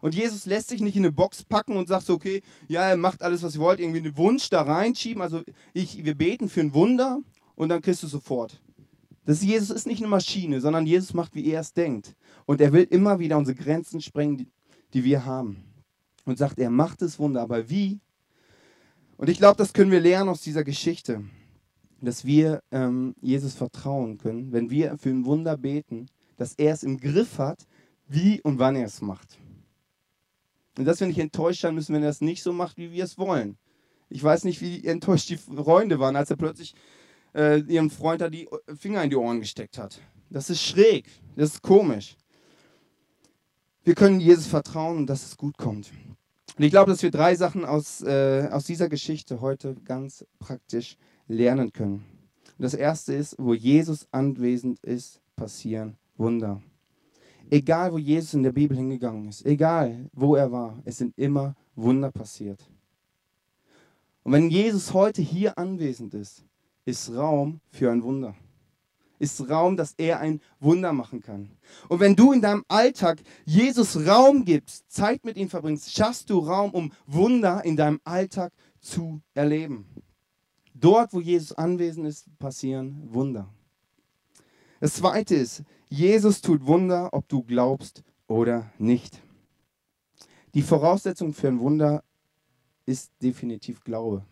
Und 0.00 0.14
Jesus 0.14 0.46
lässt 0.46 0.68
sich 0.68 0.80
nicht 0.80 0.96
in 0.96 1.04
eine 1.04 1.12
Box 1.12 1.42
packen 1.42 1.76
und 1.76 1.88
sagt 1.88 2.06
so, 2.06 2.14
okay, 2.14 2.42
ja, 2.68 2.82
er 2.82 2.96
macht 2.96 3.22
alles, 3.22 3.42
was 3.42 3.54
ihr 3.54 3.60
wollt, 3.60 3.80
irgendwie 3.80 4.00
einen 4.00 4.16
Wunsch 4.16 4.50
da 4.50 4.62
reinschieben. 4.62 5.22
Also 5.22 5.42
ich, 5.72 6.04
wir 6.04 6.14
beten 6.14 6.48
für 6.48 6.60
ein 6.60 6.74
Wunder 6.74 7.20
und 7.54 7.68
dann 7.68 7.82
kriegst 7.82 8.02
du 8.02 8.06
sofort. 8.06 8.60
Das 9.24 9.42
Jesus 9.42 9.70
ist 9.70 9.86
nicht 9.86 10.00
eine 10.00 10.08
Maschine, 10.08 10.60
sondern 10.60 10.86
Jesus 10.86 11.12
macht, 11.12 11.34
wie 11.34 11.50
er 11.50 11.60
es 11.60 11.72
denkt. 11.72 12.14
Und 12.44 12.60
er 12.60 12.72
will 12.72 12.84
immer 12.84 13.18
wieder 13.18 13.36
unsere 13.36 13.56
Grenzen 13.56 14.00
sprengen, 14.00 14.36
die, 14.36 14.48
die 14.94 15.04
wir 15.04 15.24
haben. 15.24 15.64
Und 16.24 16.38
sagt, 16.38 16.58
er 16.58 16.70
macht 16.70 17.02
das 17.02 17.18
Wunder, 17.18 17.42
aber 17.42 17.68
wie? 17.68 18.00
Und 19.16 19.28
ich 19.28 19.38
glaube, 19.38 19.56
das 19.56 19.72
können 19.72 19.90
wir 19.90 20.00
lernen 20.00 20.28
aus 20.28 20.42
dieser 20.42 20.62
Geschichte, 20.62 21.24
dass 22.00 22.24
wir 22.24 22.62
ähm, 22.70 23.14
Jesus 23.20 23.54
vertrauen 23.54 24.18
können, 24.18 24.52
wenn 24.52 24.70
wir 24.70 24.96
für 24.98 25.10
ein 25.10 25.24
Wunder 25.24 25.56
beten, 25.56 26.06
dass 26.36 26.54
er 26.54 26.74
es 26.74 26.82
im 26.82 26.98
Griff 26.98 27.38
hat, 27.38 27.66
wie 28.06 28.40
und 28.42 28.58
wann 28.58 28.76
er 28.76 28.86
es 28.86 29.00
macht. 29.00 29.38
Und 30.78 30.84
dass 30.84 31.00
wir 31.00 31.06
nicht 31.06 31.18
enttäuscht 31.18 31.62
sein 31.62 31.74
müssen, 31.74 31.94
wenn 31.94 32.02
er 32.02 32.10
es 32.10 32.20
nicht 32.20 32.42
so 32.42 32.52
macht, 32.52 32.76
wie 32.76 32.92
wir 32.92 33.04
es 33.04 33.18
wollen. 33.18 33.56
Ich 34.08 34.22
weiß 34.22 34.44
nicht, 34.44 34.60
wie 34.60 34.84
enttäuscht 34.86 35.28
die 35.30 35.36
Freunde 35.36 35.98
waren, 35.98 36.16
als 36.16 36.30
er 36.30 36.36
plötzlich 36.36 36.74
äh, 37.34 37.60
ihrem 37.60 37.90
Freund 37.90 38.20
da 38.20 38.28
die 38.28 38.48
Finger 38.78 39.02
in 39.02 39.10
die 39.10 39.16
Ohren 39.16 39.40
gesteckt 39.40 39.78
hat. 39.78 40.00
Das 40.30 40.50
ist 40.50 40.62
schräg, 40.62 41.06
das 41.36 41.54
ist 41.54 41.62
komisch. 41.62 42.16
Wir 43.84 43.94
können 43.94 44.20
Jesus 44.20 44.46
vertrauen 44.46 44.98
und 44.98 45.06
dass 45.06 45.24
es 45.24 45.36
gut 45.36 45.56
kommt. 45.56 45.92
Und 46.56 46.64
ich 46.64 46.70
glaube, 46.70 46.90
dass 46.90 47.02
wir 47.02 47.10
drei 47.10 47.34
Sachen 47.34 47.64
aus, 47.64 48.02
äh, 48.02 48.48
aus 48.50 48.64
dieser 48.64 48.88
Geschichte 48.88 49.40
heute 49.40 49.74
ganz 49.84 50.24
praktisch 50.38 50.96
lernen 51.28 51.72
können. 51.72 52.04
Und 52.58 52.62
das 52.62 52.74
erste 52.74 53.12
ist, 53.12 53.36
wo 53.38 53.54
Jesus 53.54 54.08
anwesend 54.10 54.80
ist, 54.80 55.20
passieren 55.36 55.96
Wunder. 56.16 56.62
Egal, 57.50 57.92
wo 57.92 57.98
Jesus 57.98 58.34
in 58.34 58.42
der 58.42 58.52
Bibel 58.52 58.76
hingegangen 58.76 59.28
ist, 59.28 59.46
egal, 59.46 60.08
wo 60.12 60.34
er 60.34 60.50
war, 60.50 60.80
es 60.84 60.98
sind 60.98 61.16
immer 61.16 61.54
Wunder 61.74 62.10
passiert. 62.10 62.68
Und 64.22 64.32
wenn 64.32 64.50
Jesus 64.50 64.92
heute 64.92 65.22
hier 65.22 65.56
anwesend 65.56 66.12
ist, 66.14 66.44
ist 66.84 67.14
Raum 67.14 67.60
für 67.70 67.92
ein 67.92 68.02
Wunder. 68.02 68.34
Ist 69.18 69.48
Raum, 69.48 69.76
dass 69.76 69.94
er 69.96 70.20
ein 70.20 70.40
Wunder 70.60 70.92
machen 70.92 71.20
kann. 71.20 71.50
Und 71.88 72.00
wenn 72.00 72.16
du 72.16 72.32
in 72.32 72.42
deinem 72.42 72.64
Alltag 72.68 73.22
Jesus 73.44 74.06
Raum 74.06 74.44
gibst, 74.44 74.90
Zeit 74.90 75.24
mit 75.24 75.36
ihm 75.36 75.48
verbringst, 75.48 75.94
schaffst 75.94 76.28
du 76.28 76.40
Raum, 76.40 76.72
um 76.72 76.92
Wunder 77.06 77.64
in 77.64 77.76
deinem 77.76 78.00
Alltag 78.04 78.52
zu 78.80 79.20
erleben. 79.34 79.86
Dort, 80.74 81.12
wo 81.14 81.20
Jesus 81.20 81.52
anwesend 81.52 82.06
ist, 82.06 82.26
passieren 82.38 83.02
Wunder. 83.06 83.48
Das 84.80 84.94
zweite 84.94 85.34
ist, 85.34 85.62
Jesus 85.88 86.40
tut 86.40 86.66
Wunder, 86.66 87.10
ob 87.12 87.28
du 87.28 87.42
glaubst 87.42 88.02
oder 88.26 88.70
nicht. 88.78 89.20
Die 90.54 90.62
Voraussetzung 90.62 91.32
für 91.32 91.48
ein 91.48 91.60
Wunder 91.60 92.02
ist 92.86 93.10
definitiv 93.22 93.82
Glaube. 93.84 94.24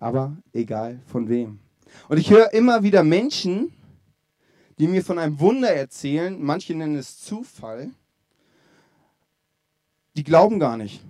Aber 0.00 0.36
egal 0.52 1.00
von 1.06 1.28
wem. 1.28 1.60
Und 2.08 2.18
ich 2.18 2.30
höre 2.30 2.52
immer 2.52 2.82
wieder 2.82 3.04
Menschen, 3.04 3.72
die 4.78 4.88
mir 4.88 5.04
von 5.04 5.18
einem 5.18 5.38
Wunder 5.38 5.70
erzählen, 5.70 6.36
manche 6.40 6.74
nennen 6.74 6.96
es 6.96 7.20
Zufall, 7.20 7.90
die 10.16 10.24
glauben 10.24 10.58
gar 10.58 10.76
nicht. 10.76 11.04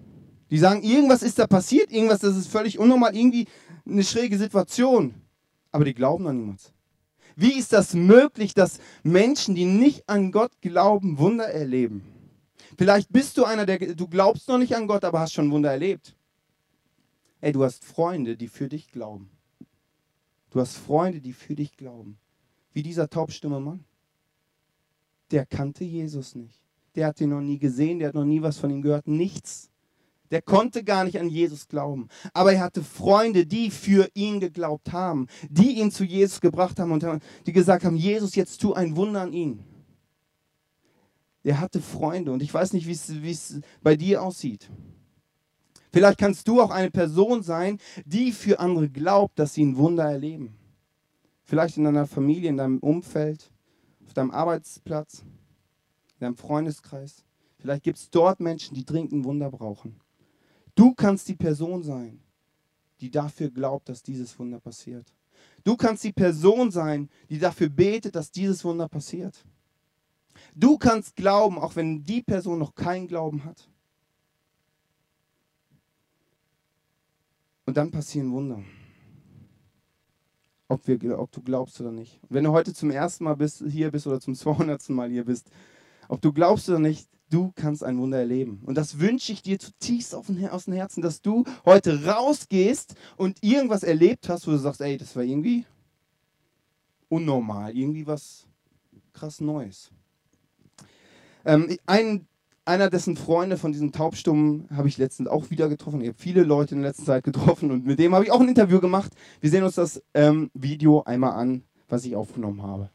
Die 0.50 0.58
sagen, 0.58 0.82
irgendwas 0.82 1.22
ist 1.22 1.38
da 1.38 1.46
passiert, 1.46 1.90
irgendwas, 1.90 2.20
das 2.20 2.36
ist 2.36 2.48
völlig 2.48 2.78
unnormal, 2.78 3.16
irgendwie 3.16 3.46
eine 3.86 4.04
schräge 4.04 4.36
Situation. 4.36 5.14
Aber 5.70 5.84
die 5.84 5.94
glauben 5.94 6.26
an 6.26 6.36
niemals. 6.36 6.72
Wie 7.36 7.58
ist 7.58 7.72
das 7.72 7.94
möglich, 7.94 8.54
dass 8.54 8.78
Menschen, 9.02 9.54
die 9.54 9.64
nicht 9.64 10.08
an 10.08 10.32
Gott 10.32 10.52
glauben, 10.60 11.18
Wunder 11.18 11.46
erleben? 11.46 12.02
Vielleicht 12.76 13.12
bist 13.12 13.36
du 13.36 13.44
einer, 13.44 13.66
der 13.66 13.94
du 13.94 14.08
glaubst 14.08 14.48
noch 14.48 14.58
nicht 14.58 14.74
an 14.74 14.86
Gott, 14.86 15.04
aber 15.04 15.20
hast 15.20 15.32
schon 15.32 15.50
Wunder 15.50 15.70
erlebt. 15.70 16.16
Ey, 17.40 17.52
du 17.52 17.64
hast 17.64 17.84
Freunde, 17.84 18.36
die 18.36 18.48
für 18.48 18.68
dich 18.68 18.90
glauben. 18.90 19.28
Du 20.50 20.60
hast 20.60 20.76
Freunde, 20.76 21.20
die 21.20 21.32
für 21.32 21.54
dich 21.54 21.76
glauben. 21.76 22.18
Wie 22.72 22.82
dieser 22.82 23.08
taubstumme 23.08 23.58
Mann. 23.58 23.84
Der 25.30 25.46
kannte 25.46 25.84
Jesus 25.84 26.34
nicht. 26.34 26.62
Der 26.94 27.06
hat 27.06 27.20
ihn 27.20 27.30
noch 27.30 27.40
nie 27.40 27.58
gesehen, 27.58 27.98
der 27.98 28.08
hat 28.08 28.14
noch 28.14 28.24
nie 28.24 28.42
was 28.42 28.58
von 28.58 28.70
ihm 28.70 28.82
gehört, 28.82 29.08
nichts. 29.08 29.71
Der 30.32 30.40
konnte 30.40 30.82
gar 30.82 31.04
nicht 31.04 31.20
an 31.20 31.28
Jesus 31.28 31.68
glauben. 31.68 32.08
Aber 32.32 32.54
er 32.54 32.60
hatte 32.60 32.82
Freunde, 32.82 33.46
die 33.46 33.70
für 33.70 34.08
ihn 34.14 34.40
geglaubt 34.40 34.90
haben, 34.90 35.26
die 35.50 35.78
ihn 35.78 35.90
zu 35.90 36.04
Jesus 36.04 36.40
gebracht 36.40 36.80
haben 36.80 36.90
und 36.90 37.06
die 37.46 37.52
gesagt 37.52 37.84
haben, 37.84 37.96
Jesus, 37.96 38.34
jetzt 38.34 38.60
tu 38.60 38.72
ein 38.72 38.96
Wunder 38.96 39.20
an 39.20 39.34
ihn. 39.34 39.62
Der 41.44 41.60
hatte 41.60 41.82
Freunde 41.82 42.32
und 42.32 42.42
ich 42.42 42.52
weiß 42.52 42.72
nicht, 42.72 42.86
wie 42.86 43.30
es 43.30 43.60
bei 43.82 43.94
dir 43.94 44.22
aussieht. 44.22 44.70
Vielleicht 45.92 46.18
kannst 46.18 46.48
du 46.48 46.62
auch 46.62 46.70
eine 46.70 46.90
Person 46.90 47.42
sein, 47.42 47.78
die 48.06 48.32
für 48.32 48.58
andere 48.58 48.88
glaubt, 48.88 49.38
dass 49.38 49.52
sie 49.52 49.66
ein 49.66 49.76
Wunder 49.76 50.04
erleben. 50.04 50.56
Vielleicht 51.44 51.76
in 51.76 51.84
deiner 51.84 52.06
Familie, 52.06 52.48
in 52.48 52.56
deinem 52.56 52.78
Umfeld, 52.78 53.50
auf 54.06 54.14
deinem 54.14 54.30
Arbeitsplatz, 54.30 55.24
in 56.14 56.20
deinem 56.20 56.36
Freundeskreis. 56.36 57.22
Vielleicht 57.58 57.82
gibt 57.82 57.98
es 57.98 58.08
dort 58.08 58.40
Menschen, 58.40 58.74
die 58.74 58.86
dringend 58.86 59.12
ein 59.12 59.24
Wunder 59.24 59.50
brauchen. 59.50 60.00
Du 60.74 60.94
kannst 60.94 61.28
die 61.28 61.34
Person 61.34 61.82
sein, 61.82 62.20
die 63.00 63.10
dafür 63.10 63.50
glaubt, 63.50 63.88
dass 63.88 64.02
dieses 64.02 64.38
Wunder 64.38 64.60
passiert. 64.60 65.12
Du 65.64 65.76
kannst 65.76 66.04
die 66.04 66.12
Person 66.12 66.70
sein, 66.70 67.08
die 67.28 67.38
dafür 67.38 67.68
betet, 67.68 68.14
dass 68.14 68.30
dieses 68.30 68.64
Wunder 68.64 68.88
passiert. 68.88 69.44
Du 70.54 70.78
kannst 70.78 71.16
glauben, 71.16 71.58
auch 71.58 71.76
wenn 71.76 72.04
die 72.04 72.22
Person 72.22 72.58
noch 72.58 72.74
keinen 72.74 73.06
Glauben 73.06 73.44
hat. 73.44 73.68
Und 77.66 77.76
dann 77.76 77.90
passieren 77.90 78.32
Wunder. 78.32 78.62
Ob, 80.68 80.86
wir, 80.86 81.18
ob 81.18 81.30
du 81.32 81.42
glaubst 81.42 81.80
oder 81.80 81.92
nicht. 81.92 82.18
Wenn 82.28 82.44
du 82.44 82.52
heute 82.52 82.72
zum 82.72 82.90
ersten 82.90 83.24
Mal 83.24 83.36
bist, 83.36 83.62
hier 83.68 83.90
bist 83.90 84.06
oder 84.06 84.20
zum 84.20 84.34
200. 84.34 84.88
Mal 84.90 85.10
hier 85.10 85.24
bist, 85.24 85.50
ob 86.08 86.20
du 86.20 86.32
glaubst 86.32 86.68
oder 86.68 86.78
nicht, 86.78 87.08
Du 87.32 87.50
kannst 87.56 87.82
ein 87.82 87.98
Wunder 87.98 88.18
erleben. 88.18 88.60
Und 88.66 88.76
das 88.76 89.00
wünsche 89.00 89.32
ich 89.32 89.40
dir 89.40 89.58
zutiefst 89.58 90.14
aus 90.14 90.26
dem 90.26 90.36
Herzen, 90.36 91.00
dass 91.00 91.22
du 91.22 91.44
heute 91.64 92.04
rausgehst 92.04 92.94
und 93.16 93.42
irgendwas 93.42 93.84
erlebt 93.84 94.28
hast, 94.28 94.46
wo 94.46 94.50
du 94.50 94.58
sagst, 94.58 94.82
ey, 94.82 94.98
das 94.98 95.16
war 95.16 95.22
irgendwie 95.22 95.64
unnormal, 97.08 97.74
irgendwie 97.74 98.06
was 98.06 98.46
krass 99.14 99.40
Neues. 99.40 99.90
Ähm, 101.46 101.74
ein, 101.86 102.26
einer 102.66 102.90
dessen 102.90 103.16
Freunde 103.16 103.56
von 103.56 103.72
diesem 103.72 103.92
Taubstummen 103.92 104.68
habe 104.70 104.88
ich 104.88 104.98
letztens 104.98 105.30
auch 105.30 105.48
wieder 105.48 105.70
getroffen. 105.70 106.02
Ich 106.02 106.08
habe 106.08 106.18
viele 106.18 106.42
Leute 106.42 106.74
in 106.74 106.82
der 106.82 106.90
letzten 106.90 107.06
Zeit 107.06 107.24
getroffen 107.24 107.70
und 107.70 107.86
mit 107.86 107.98
dem 107.98 108.14
habe 108.14 108.26
ich 108.26 108.30
auch 108.30 108.40
ein 108.40 108.48
Interview 108.48 108.78
gemacht. 108.78 109.10
Wir 109.40 109.48
sehen 109.48 109.64
uns 109.64 109.76
das 109.76 110.02
ähm, 110.12 110.50
Video 110.52 111.02
einmal 111.04 111.32
an, 111.32 111.62
was 111.88 112.04
ich 112.04 112.14
aufgenommen 112.14 112.62
habe. 112.62 112.90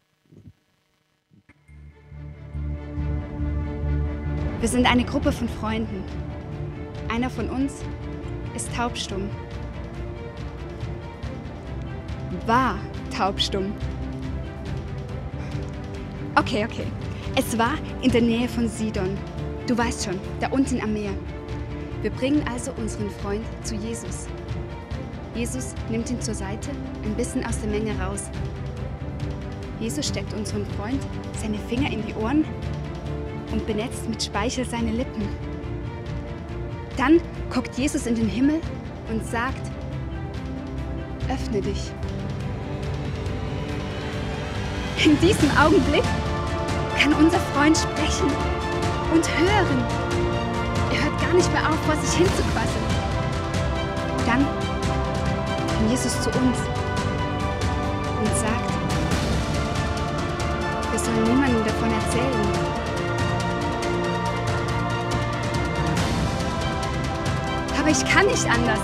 Wir 4.60 4.68
sind 4.68 4.88
eine 4.88 5.04
Gruppe 5.04 5.32
von 5.32 5.48
Freunden. 5.48 6.04
Einer 7.10 7.30
von 7.30 7.48
uns 7.48 7.84
ist 8.56 8.74
taubstumm. 8.76 9.30
War 12.48 12.80
taubstumm. 13.16 13.72
Okay, 16.34 16.66
okay. 16.66 16.88
Es 17.36 17.56
war 17.60 17.74
in 18.02 18.12
der 18.12 18.22
Nähe 18.22 18.50
von 18.50 18.68
Sidon. 18.68 19.16
Du 19.68 19.78
weißt 19.78 20.06
schon, 20.06 20.20
da 20.40 20.48
unten 20.48 20.82
am 20.82 20.94
Meer. 20.94 21.14
Wir 22.02 22.10
bringen 22.10 22.44
also 22.52 22.72
unseren 22.78 23.12
Freund 23.12 23.46
zu 23.64 23.76
Jesus. 23.76 24.26
Jesus 25.36 25.76
nimmt 25.92 26.10
ihn 26.10 26.20
zur 26.20 26.34
Seite, 26.34 26.72
ein 27.06 27.14
bisschen 27.14 27.46
aus 27.46 27.60
der 27.60 27.70
Menge 27.70 28.00
raus. 28.00 28.32
Jesus 29.80 30.08
steckt 30.08 30.34
unserem 30.34 30.66
Freund 30.66 31.00
seine 31.40 31.60
Finger 31.70 31.92
in 31.92 32.04
die 32.08 32.16
Ohren 32.16 32.44
und 33.52 33.66
benetzt 33.66 34.10
mit 34.10 34.22
Speichel 34.24 34.66
seine 34.66 34.92
Lippen. 34.92 35.28
Dann 36.98 37.22
guckt 37.54 37.78
Jesus 37.78 38.06
in 38.08 38.16
den 38.16 38.28
Himmel 38.28 38.60
und 39.10 39.26
sagt, 39.26 39.72
öffne 41.30 41.62
dich. 41.62 41.92
In 45.04 45.20
diesem 45.20 45.50
Augenblick 45.58 46.04
kann 47.00 47.14
unser 47.14 47.40
Freund 47.40 47.78
sprechen 47.78 48.30
und 49.14 49.28
hören. 49.38 49.84
Er 50.92 51.04
hört 51.04 51.22
gar 51.22 51.34
nicht 51.34 51.52
mehr 51.54 51.70
auf, 51.70 51.78
vor 51.86 51.96
sich 51.98 52.18
hinzuquasseln. 52.18 52.86
Dann 54.26 54.44
kommt 54.44 55.92
Jesus 55.92 56.20
zu 56.22 56.30
uns 56.30 56.58
und 58.20 58.38
sagt, 58.38 58.72
wir 60.92 61.00
sollen 61.00 61.24
niemandem 61.24 61.64
davon 61.64 61.92
erzählen, 61.92 62.57
ich 67.98 68.06
kann 68.06 68.28
nicht 68.28 68.46
anders. 68.46 68.80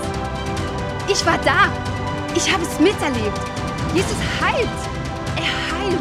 Ich 1.08 1.24
war 1.24 1.38
da. 1.38 1.70
Ich 2.34 2.52
habe 2.52 2.64
es 2.64 2.80
miterlebt. 2.80 3.40
Jesus 3.94 4.16
heilt. 4.40 4.68
Er 5.36 5.54
heilt. 5.72 6.00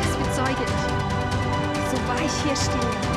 Das 0.00 0.16
bezeuge 0.16 0.62
ich. 0.64 1.90
So 1.90 1.96
wahr 2.08 2.20
ich 2.24 2.32
hier 2.44 2.56
stehe. 2.56 3.16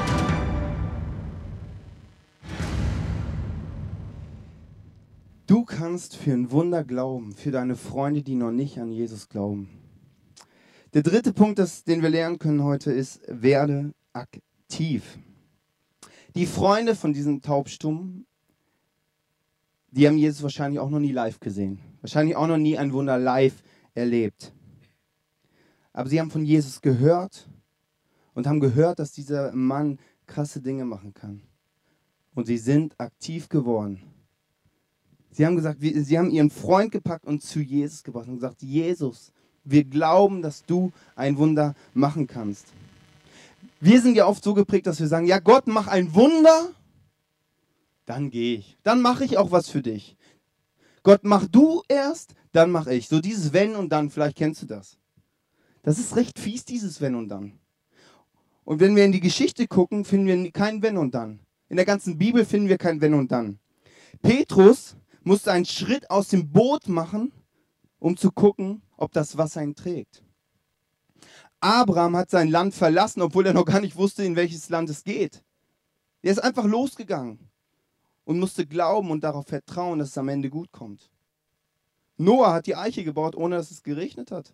Du 5.48 5.64
kannst 5.64 6.18
für 6.18 6.34
ein 6.34 6.52
Wunder 6.52 6.84
glauben, 6.84 7.34
für 7.34 7.52
deine 7.52 7.76
Freunde, 7.76 8.24
die 8.24 8.36
noch 8.36 8.52
nicht 8.52 8.78
an 8.80 8.92
Jesus 8.92 9.30
glauben. 9.30 9.70
Der 10.94 11.02
dritte 11.02 11.34
Punkt, 11.34 11.60
das, 11.60 11.86
den 11.86 12.02
wir 12.02 12.10
lernen 12.10 12.40
können 12.40 12.64
heute, 12.64 12.92
ist, 12.92 13.22
werde 13.28 13.94
aktiv. 14.12 15.18
Die 16.36 16.46
Freunde 16.46 16.96
von 16.96 17.14
diesem 17.14 17.42
Taubstummen 17.42 18.26
die 19.92 20.08
haben 20.08 20.18
Jesus 20.18 20.44
wahrscheinlich 20.44 20.80
auch 20.80 20.90
noch 20.90 21.00
nie 21.00 21.12
live 21.12 21.40
gesehen. 21.40 21.80
Wahrscheinlich 22.02 22.36
auch 22.36 22.48
noch 22.48 22.58
nie 22.58 22.78
ein 22.78 22.94
Wunder 22.94 23.18
live 23.18 23.64
erlebt. 23.94 24.54
Aber 25.94 26.10
sie 26.10 26.20
haben 26.20 26.32
von 26.32 26.46
Jesus 26.46 26.82
gehört 26.82 27.50
und 28.34 28.48
haben 28.48 28.60
gehört, 28.60 29.00
dass 29.00 29.12
dieser 29.12 29.52
Mann 29.52 30.00
krasse 30.28 30.62
Dinge 30.62 30.86
machen 30.86 31.14
kann. 31.14 31.42
Und 32.36 32.46
sie 32.46 32.58
sind 32.58 33.00
aktiv 33.00 33.50
geworden. 33.50 34.02
Sie 35.32 35.46
haben 35.46 35.56
gesagt, 35.56 35.80
sie 35.82 36.18
haben 36.18 36.30
ihren 36.30 36.50
Freund 36.50 36.92
gepackt 36.92 37.26
und 37.26 37.42
zu 37.42 37.60
Jesus 37.60 38.04
gebracht 38.04 38.28
und 38.28 38.36
gesagt, 38.36 38.62
Jesus, 38.62 39.32
wir 39.64 39.84
glauben, 39.84 40.42
dass 40.42 40.66
du 40.66 40.92
ein 41.16 41.38
Wunder 41.38 41.76
machen 41.94 42.28
kannst. 42.28 42.68
Wir 43.80 44.02
sind 44.02 44.16
ja 44.16 44.26
oft 44.26 44.44
so 44.44 44.54
geprägt, 44.54 44.88
dass 44.88 45.00
wir 45.00 45.08
sagen, 45.08 45.26
ja 45.26 45.40
Gott, 45.40 45.68
mach 45.68 45.88
ein 45.88 46.14
Wunder 46.14 46.70
dann 48.10 48.32
gehe 48.32 48.58
ich. 48.58 48.76
Dann 48.82 49.02
mache 49.04 49.24
ich 49.24 49.38
auch 49.38 49.52
was 49.52 49.70
für 49.70 49.84
dich. 49.84 50.18
Gott, 51.04 51.22
mach 51.24 51.46
du 51.46 51.84
erst, 51.88 52.34
dann 52.52 52.72
mache 52.72 52.96
ich. 52.96 53.08
So 53.08 53.22
dieses 53.22 53.54
Wenn 53.54 53.76
und 53.76 53.90
dann, 53.90 54.10
vielleicht 54.10 54.36
kennst 54.36 54.64
du 54.64 54.66
das. 54.66 54.98
Das 55.84 56.00
ist 56.00 56.16
recht 56.16 56.40
fies, 56.40 56.66
dieses 56.66 57.02
Wenn 57.02 57.14
und 57.14 57.30
dann. 57.30 57.60
Und 58.64 58.80
wenn 58.80 58.96
wir 58.96 59.06
in 59.06 59.12
die 59.12 59.20
Geschichte 59.20 59.68
gucken, 59.68 60.06
finden 60.06 60.26
wir 60.26 60.52
kein 60.52 60.82
Wenn 60.82 60.98
und 60.98 61.14
dann. 61.14 61.40
In 61.70 61.76
der 61.76 61.86
ganzen 61.86 62.18
Bibel 62.18 62.46
finden 62.46 62.68
wir 62.68 62.80
kein 62.80 63.00
Wenn 63.00 63.14
und 63.14 63.32
dann. 63.32 63.60
Petrus 64.24 64.96
musste 65.22 65.52
einen 65.52 65.66
Schritt 65.66 66.10
aus 66.10 66.30
dem 66.30 66.52
Boot 66.52 66.88
machen, 66.90 67.32
um 68.00 68.18
zu 68.18 68.32
gucken, 68.32 68.82
ob 68.98 69.14
das 69.14 69.38
Wasser 69.38 69.62
ihn 69.62 69.76
trägt. 69.76 70.24
Abraham 71.60 72.18
hat 72.18 72.32
sein 72.32 72.50
Land 72.50 72.74
verlassen, 72.74 73.22
obwohl 73.22 73.46
er 73.46 73.54
noch 73.54 73.66
gar 73.66 73.82
nicht 73.82 73.98
wusste, 73.98 74.24
in 74.24 74.36
welches 74.36 74.70
Land 74.70 74.90
es 74.90 75.04
geht. 75.04 75.44
Er 76.24 76.32
ist 76.32 76.44
einfach 76.44 76.66
losgegangen 76.66 77.49
und 78.30 78.38
musste 78.38 78.68
glauben 78.68 79.10
und 79.10 79.24
darauf 79.24 79.48
vertrauen, 79.48 79.98
dass 79.98 80.10
es 80.10 80.18
am 80.20 80.30
Ende 80.30 80.52
gut 80.52 80.72
kommt. 80.72 81.10
Noah 82.16 82.54
hat 82.54 82.68
die 82.68 82.76
Eiche 82.76 83.04
gebaut, 83.04 83.36
ohne 83.36 83.56
dass 83.56 83.72
es 83.72 83.82
geregnet 83.82 84.30
hat. 84.30 84.54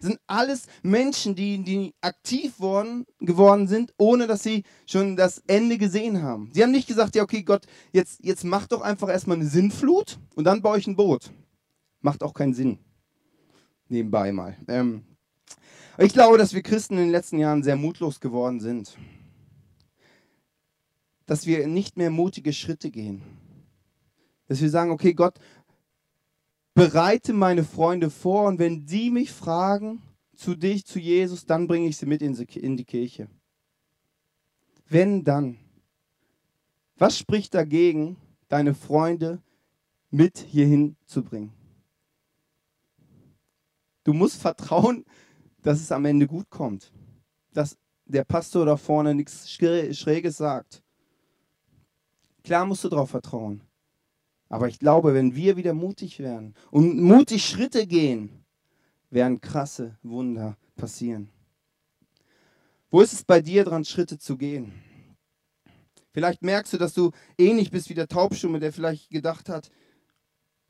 Das 0.00 0.08
sind 0.08 0.18
alles 0.26 0.64
Menschen, 0.82 1.34
die, 1.34 1.62
die 1.62 1.92
aktiv 2.00 2.58
worden, 2.60 3.04
geworden 3.18 3.68
sind, 3.68 3.92
ohne 3.98 4.26
dass 4.26 4.42
sie 4.42 4.62
schon 4.86 5.16
das 5.16 5.42
Ende 5.46 5.76
gesehen 5.76 6.22
haben. 6.22 6.50
Sie 6.54 6.62
haben 6.62 6.70
nicht 6.70 6.88
gesagt, 6.88 7.14
ja, 7.14 7.22
okay, 7.22 7.42
Gott, 7.42 7.66
jetzt, 7.92 8.24
jetzt 8.24 8.42
mach 8.42 8.66
doch 8.68 8.80
einfach 8.80 9.10
erstmal 9.10 9.36
eine 9.36 9.46
Sinnflut 9.48 10.18
und 10.34 10.44
dann 10.44 10.62
baue 10.62 10.78
ich 10.78 10.86
ein 10.86 10.96
Boot. 10.96 11.30
Macht 12.00 12.22
auch 12.22 12.32
keinen 12.32 12.54
Sinn. 12.54 12.78
Nebenbei 13.88 14.32
mal. 14.32 14.56
Ähm, 14.68 15.04
ich 15.98 16.14
glaube, 16.14 16.38
dass 16.38 16.54
wir 16.54 16.62
Christen 16.62 16.94
in 16.94 17.00
den 17.00 17.10
letzten 17.10 17.38
Jahren 17.38 17.62
sehr 17.62 17.76
mutlos 17.76 18.18
geworden 18.18 18.60
sind 18.60 18.96
dass 21.26 21.46
wir 21.46 21.66
nicht 21.66 21.96
mehr 21.96 22.10
mutige 22.10 22.52
Schritte 22.52 22.90
gehen. 22.90 23.22
Dass 24.48 24.60
wir 24.60 24.70
sagen, 24.70 24.90
okay, 24.90 25.14
Gott, 25.14 25.38
bereite 26.74 27.32
meine 27.32 27.64
Freunde 27.64 28.10
vor 28.10 28.46
und 28.46 28.58
wenn 28.58 28.86
die 28.86 29.10
mich 29.10 29.30
fragen 29.30 30.02
zu 30.34 30.54
dich, 30.54 30.84
zu 30.86 30.98
Jesus, 30.98 31.46
dann 31.46 31.68
bringe 31.68 31.88
ich 31.88 31.96
sie 31.96 32.06
mit 32.06 32.22
in 32.22 32.76
die 32.76 32.84
Kirche. 32.84 33.28
Wenn 34.88 35.24
dann. 35.24 35.58
Was 36.96 37.18
spricht 37.18 37.54
dagegen, 37.54 38.16
deine 38.48 38.74
Freunde 38.74 39.40
mit 40.10 40.38
hierhin 40.38 40.96
zu 41.06 41.22
bringen? 41.22 41.52
Du 44.04 44.12
musst 44.12 44.40
vertrauen, 44.40 45.04
dass 45.62 45.80
es 45.80 45.92
am 45.92 46.04
Ende 46.04 46.26
gut 46.26 46.50
kommt. 46.50 46.92
Dass 47.52 47.78
der 48.04 48.24
Pastor 48.24 48.66
da 48.66 48.76
vorne 48.76 49.14
nichts 49.14 49.50
Schräges 49.50 50.36
sagt. 50.36 50.81
Klar 52.44 52.66
musst 52.66 52.84
du 52.84 52.88
darauf 52.88 53.10
vertrauen. 53.10 53.62
Aber 54.48 54.68
ich 54.68 54.78
glaube, 54.78 55.14
wenn 55.14 55.34
wir 55.34 55.56
wieder 55.56 55.72
mutig 55.72 56.18
werden 56.18 56.54
und 56.70 57.00
mutig 57.00 57.44
Schritte 57.44 57.86
gehen, 57.86 58.44
werden 59.10 59.40
krasse 59.40 59.96
Wunder 60.02 60.56
passieren. 60.76 61.30
Wo 62.90 63.00
ist 63.00 63.14
es 63.14 63.24
bei 63.24 63.40
dir 63.40 63.64
dran, 63.64 63.84
Schritte 63.84 64.18
zu 64.18 64.36
gehen? 64.36 64.72
Vielleicht 66.12 66.42
merkst 66.42 66.74
du, 66.74 66.78
dass 66.78 66.92
du 66.92 67.10
ähnlich 67.38 67.70
bist 67.70 67.88
wie 67.88 67.94
der 67.94 68.08
Taubstumme, 68.08 68.60
der 68.60 68.72
vielleicht 68.72 69.08
gedacht 69.08 69.48
hat, 69.48 69.70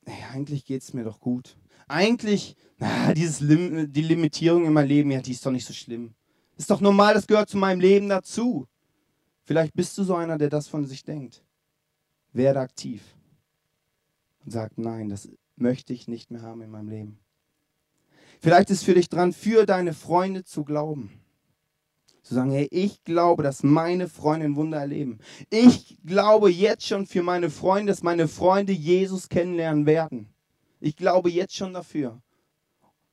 hey, 0.07 0.25
eigentlich 0.33 0.65
geht 0.65 0.83
es 0.83 0.93
mir 0.93 1.03
doch 1.03 1.19
gut. 1.19 1.57
Eigentlich, 1.89 2.57
na, 2.79 3.13
dieses 3.13 3.41
Lim 3.41 3.93
die 3.93 4.03
Limitierung 4.03 4.65
in 4.65 4.73
meinem 4.73 4.89
Leben, 4.89 5.11
ja, 5.11 5.21
die 5.21 5.33
ist 5.33 5.45
doch 5.45 5.51
nicht 5.51 5.67
so 5.67 5.73
schlimm. 5.73 6.15
Ist 6.57 6.71
doch 6.71 6.81
normal, 6.81 7.15
das 7.15 7.27
gehört 7.27 7.49
zu 7.49 7.59
meinem 7.59 7.81
Leben 7.81 8.09
dazu. 8.09 8.69
Vielleicht 9.45 9.75
bist 9.75 9.99
du 9.99 10.05
so 10.05 10.15
einer, 10.15 10.39
der 10.39 10.49
das 10.49 10.69
von 10.69 10.87
sich 10.87 11.03
denkt. 11.03 11.43
Werde 12.33 12.61
aktiv 12.61 13.03
und 14.45 14.53
sag, 14.53 14.77
nein, 14.79 15.09
das 15.09 15.29
möchte 15.57 15.93
ich 15.93 16.09
nicht 16.09 16.31
mehr 16.31 16.43
haben 16.43 16.63
in 16.63 16.71
meinem 16.71 16.89
Leben. 16.89 17.19
Vielleicht 18.41 18.71
ist 18.71 18.85
für 18.85 18.95
dich 18.95 19.09
dran, 19.09 19.33
für 19.33 19.67
deine 19.67 19.95
Freunde 19.95 20.45
zu 20.45 20.65
glauben. 20.65 21.13
Zu 22.23 22.35
sagen, 22.35 22.51
hey, 22.53 22.69
ich 22.71 23.03
glaube, 23.05 23.43
dass 23.43 23.63
meine 23.63 24.09
Freunde 24.09 24.47
ein 24.47 24.57
Wunder 24.57 24.79
erleben. 24.79 25.19
Ich 25.51 25.99
glaube 26.05 26.51
jetzt 26.51 26.87
schon 26.87 27.07
für 27.07 27.23
meine 27.23 27.51
Freunde, 27.51 27.93
dass 27.93 28.03
meine 28.03 28.29
Freunde 28.29 28.73
Jesus 28.73 29.29
kennenlernen 29.29 29.87
werden. 29.87 30.29
Ich 30.81 30.97
glaube 30.97 31.31
jetzt 31.31 31.55
schon 31.55 31.73
dafür. 31.73 32.21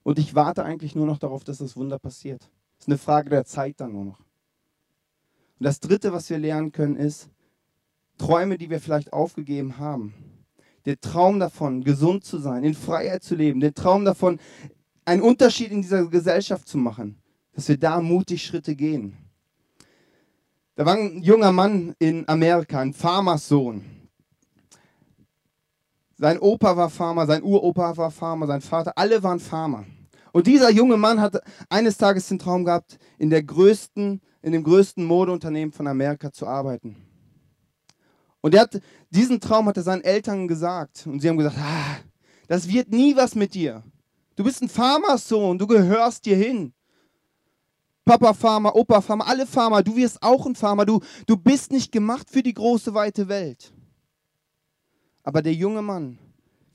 Und 0.04 0.18
ich 0.18 0.34
warte 0.34 0.64
eigentlich 0.64 0.96
nur 0.96 1.06
noch 1.06 1.20
darauf, 1.20 1.44
dass 1.44 1.60
das 1.60 1.76
Wunder 1.76 2.00
passiert. 2.00 2.42
Das 2.78 2.86
ist 2.86 2.88
eine 2.88 2.98
Frage 2.98 3.30
der 3.30 3.46
Zeit 3.46 3.80
dann 3.80 3.94
nur 3.94 4.06
noch. 4.06 4.20
Und 4.20 5.66
das 5.66 5.80
Dritte, 5.80 6.14
was 6.14 6.30
wir 6.30 6.40
lernen 6.40 6.72
können, 6.72 6.96
ist, 6.96 7.30
Träume, 8.20 8.60
die 8.60 8.70
wir 8.70 8.80
vielleicht 8.80 9.12
aufgegeben 9.12 9.80
haben. 9.80 10.14
Der 10.86 11.02
Traum 11.02 11.40
davon, 11.40 11.84
gesund 11.84 12.24
zu 12.24 12.38
sein, 12.38 12.64
in 12.64 12.76
Freiheit 12.76 13.24
zu 13.24 13.34
leben. 13.34 13.60
Der 13.60 13.74
Traum 13.74 14.06
davon, 14.06 14.40
einen 15.06 15.24
Unterschied 15.24 15.72
in 15.72 15.82
dieser 15.82 16.06
Gesellschaft 16.06 16.68
zu 16.68 16.78
machen 16.78 17.20
dass 17.60 17.68
wir 17.68 17.78
da 17.78 18.00
mutig 18.00 18.42
Schritte 18.42 18.74
gehen. 18.74 19.18
Da 20.76 20.86
war 20.86 20.96
ein 20.96 21.22
junger 21.22 21.52
Mann 21.52 21.94
in 22.00 22.26
Amerika, 22.30 22.80
ein 22.80 22.94
Farmerssohn. 22.94 23.84
Sein 26.18 26.40
Opa 26.40 26.78
war 26.78 26.90
Farmer, 26.90 27.26
sein 27.26 27.44
Uropa 27.44 27.98
war 27.98 28.12
Farmer, 28.12 28.48
sein 28.48 28.62
Vater, 28.62 28.94
alle 28.96 29.22
waren 29.24 29.42
Farmer. 29.42 29.86
Und 30.32 30.48
dieser 30.48 30.70
junge 30.70 30.96
Mann 30.96 31.20
hat 31.20 31.42
eines 31.68 31.98
Tages 31.98 32.30
den 32.30 32.40
Traum 32.40 32.64
gehabt, 32.64 32.98
in, 33.18 33.30
der 33.30 33.44
größten, 33.44 34.22
in 34.42 34.52
dem 34.54 34.64
größten 34.64 35.04
Modeunternehmen 35.04 35.74
von 35.74 35.88
Amerika 35.88 36.32
zu 36.32 36.48
arbeiten. 36.48 36.96
Und 38.42 38.54
er 38.56 38.62
hat, 38.62 38.82
diesen 39.10 39.40
Traum 39.40 39.68
hat 39.68 39.78
er 39.78 39.84
seinen 39.84 40.04
Eltern 40.04 40.48
gesagt. 40.48 41.06
Und 41.08 41.20
sie 41.20 41.30
haben 41.30 41.38
gesagt, 41.38 41.58
ah, 41.58 41.98
das 42.48 42.68
wird 42.68 42.90
nie 42.90 43.16
was 43.16 43.36
mit 43.36 43.54
dir. 43.54 43.84
Du 44.36 44.44
bist 44.44 44.62
ein 44.62 44.70
Farmersohn, 44.70 45.58
du 45.58 45.68
gehörst 45.68 46.26
hier 46.26 46.38
hin. 46.38 46.74
Papa 48.06 48.34
Farmer, 48.34 48.76
Opa 48.76 49.02
Farmer, 49.02 49.28
alle 49.28 49.46
Farmer, 49.46 49.84
du 49.84 49.96
wirst 49.96 50.24
auch 50.24 50.46
ein 50.46 50.56
Farmer, 50.56 50.86
du, 50.86 51.00
du 51.28 51.38
bist 51.38 51.72
nicht 51.72 51.92
gemacht 51.92 52.28
für 52.30 52.42
die 52.42 52.54
große, 52.56 52.94
weite 52.94 53.28
Welt. 53.28 53.72
Aber 55.22 55.44
der 55.44 55.54
junge 55.54 55.84
Mann 55.84 56.18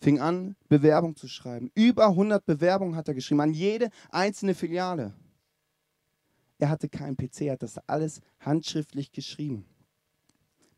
fing 0.00 0.20
an, 0.20 0.54
Bewerbung 0.68 1.16
zu 1.16 1.26
schreiben. 1.26 1.72
Über 1.74 2.06
100 2.06 2.44
Bewerbungen 2.46 2.94
hat 2.94 3.08
er 3.08 3.14
geschrieben, 3.14 3.40
an 3.40 3.52
jede 3.52 3.88
einzelne 4.10 4.54
Filiale. 4.54 5.12
Er 6.58 6.68
hatte 6.68 6.88
keinen 6.88 7.16
PC, 7.16 7.42
er 7.42 7.54
hat 7.54 7.62
das 7.62 7.78
alles 7.88 8.20
handschriftlich 8.38 9.10
geschrieben. 9.10 9.64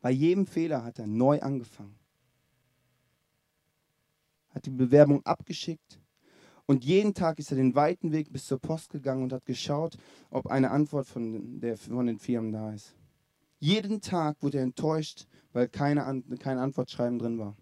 Bei 0.01 0.11
jedem 0.11 0.45
Fehler 0.45 0.83
hat 0.83 0.99
er 0.99 1.07
neu 1.07 1.41
angefangen. 1.41 1.95
Hat 4.49 4.65
die 4.65 4.71
Bewerbung 4.71 5.25
abgeschickt, 5.25 5.99
und 6.67 6.83
jeden 6.83 7.13
Tag 7.13 7.39
ist 7.39 7.51
er 7.51 7.57
den 7.57 7.75
weiten 7.75 8.11
Weg 8.11 8.31
bis 8.31 8.45
zur 8.45 8.59
Post 8.59 8.91
gegangen 8.91 9.23
und 9.23 9.31
hat 9.31 9.45
geschaut, 9.45 9.97
ob 10.29 10.47
eine 10.47 10.69
Antwort 10.69 11.07
von, 11.07 11.61
der, 11.61 11.77
von 11.77 12.05
den 12.05 12.19
Firmen 12.19 12.51
da 12.51 12.73
ist. 12.73 12.93
Jeden 13.59 14.01
Tag 14.01 14.35
wurde 14.43 14.57
er 14.57 14.65
enttäuscht, 14.65 15.27
weil 15.53 15.69
keine, 15.69 16.23
kein 16.39 16.57
Antwortschreiben 16.57 17.19
drin 17.19 17.39
war. 17.39 17.55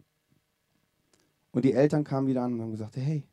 Und 1.52 1.66
die 1.66 1.74
Eltern 1.74 2.04
kamen 2.04 2.28
wieder 2.28 2.42
an 2.42 2.54
und 2.54 2.62
haben 2.62 2.72
gesagt, 2.72 2.98
hey, 2.98 3.24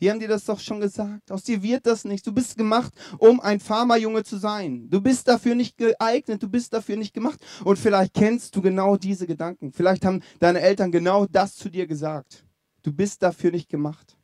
wir 0.00 0.10
haben 0.10 0.18
dir 0.18 0.28
das 0.28 0.46
doch 0.46 0.58
schon 0.58 0.80
gesagt. 0.80 1.30
Aus 1.30 1.44
dir 1.44 1.62
wird 1.62 1.86
das 1.86 2.06
nicht. 2.06 2.26
Du 2.26 2.32
bist 2.32 2.56
gemacht, 2.56 2.92
um 3.18 3.38
ein 3.38 3.60
Pharmajunge 3.60 4.24
zu 4.24 4.38
sein. 4.38 4.88
Du 4.88 5.02
bist 5.02 5.28
dafür 5.28 5.54
nicht 5.54 5.76
geeignet, 5.76 6.42
du 6.42 6.48
bist 6.48 6.72
dafür 6.72 6.96
nicht 6.96 7.12
gemacht. 7.12 7.38
Und 7.64 7.78
vielleicht 7.78 8.14
kennst 8.14 8.56
du 8.56 8.62
genau 8.62 8.96
diese 8.96 9.26
Gedanken. 9.26 9.72
Vielleicht 9.72 10.06
haben 10.06 10.22
deine 10.38 10.62
Eltern 10.62 10.90
genau 10.90 11.26
das 11.26 11.54
zu 11.54 11.68
dir 11.68 11.86
gesagt. 11.86 12.46
Du 12.82 12.94
bist 12.94 13.22
dafür 13.22 13.50
nicht 13.50 13.68
gemacht. 13.68 14.16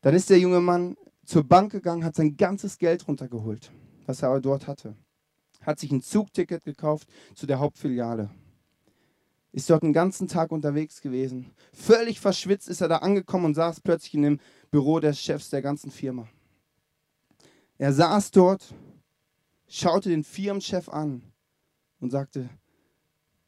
Dann 0.00 0.14
ist 0.16 0.28
der 0.28 0.40
junge 0.40 0.60
Mann 0.60 0.96
zur 1.24 1.44
Bank 1.44 1.70
gegangen, 1.70 2.04
hat 2.04 2.16
sein 2.16 2.36
ganzes 2.36 2.78
Geld 2.78 3.06
runtergeholt, 3.06 3.70
was 4.06 4.22
er 4.22 4.30
aber 4.30 4.40
dort 4.40 4.66
hatte. 4.66 4.96
Hat 5.60 5.78
sich 5.78 5.92
ein 5.92 6.02
Zugticket 6.02 6.64
gekauft 6.64 7.08
zu 7.36 7.46
der 7.46 7.60
Hauptfiliale. 7.60 8.30
Ist 9.56 9.70
dort 9.70 9.84
einen 9.84 9.94
ganzen 9.94 10.28
Tag 10.28 10.52
unterwegs 10.52 11.00
gewesen. 11.00 11.50
Völlig 11.72 12.20
verschwitzt 12.20 12.68
ist 12.68 12.82
er 12.82 12.88
da 12.88 12.98
angekommen 12.98 13.46
und 13.46 13.54
saß 13.54 13.80
plötzlich 13.80 14.12
in 14.12 14.20
dem 14.20 14.40
Büro 14.70 15.00
des 15.00 15.18
Chefs 15.18 15.48
der 15.48 15.62
ganzen 15.62 15.90
Firma. 15.90 16.28
Er 17.78 17.94
saß 17.94 18.32
dort, 18.32 18.74
schaute 19.66 20.10
den 20.10 20.24
Firmenchef 20.24 20.90
an 20.90 21.22
und 22.00 22.10
sagte, 22.10 22.50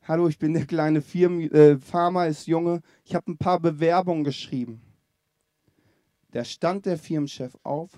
Hallo, 0.01 0.29
ich 0.29 0.38
bin 0.38 0.55
der 0.55 0.64
kleine 0.64 1.03
Firmen, 1.03 1.53
äh, 1.53 1.77
Farmer, 1.77 2.27
ist 2.27 2.47
Junge. 2.47 2.81
Ich 3.05 3.14
habe 3.14 3.31
ein 3.31 3.37
paar 3.37 3.61
Bewerbungen 3.61 4.25
geschrieben. 4.25 4.81
Da 6.31 6.42
stand 6.42 6.87
der 6.87 6.97
Firmenchef 6.97 7.55
auf, 7.64 7.90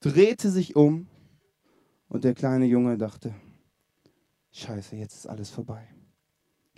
drehte 0.00 0.50
sich 0.50 0.74
um 0.74 1.06
und 2.08 2.24
der 2.24 2.34
kleine 2.34 2.64
Junge 2.64 2.98
dachte, 2.98 3.32
scheiße, 4.50 4.96
jetzt 4.96 5.14
ist 5.18 5.26
alles 5.28 5.50
vorbei. 5.50 5.86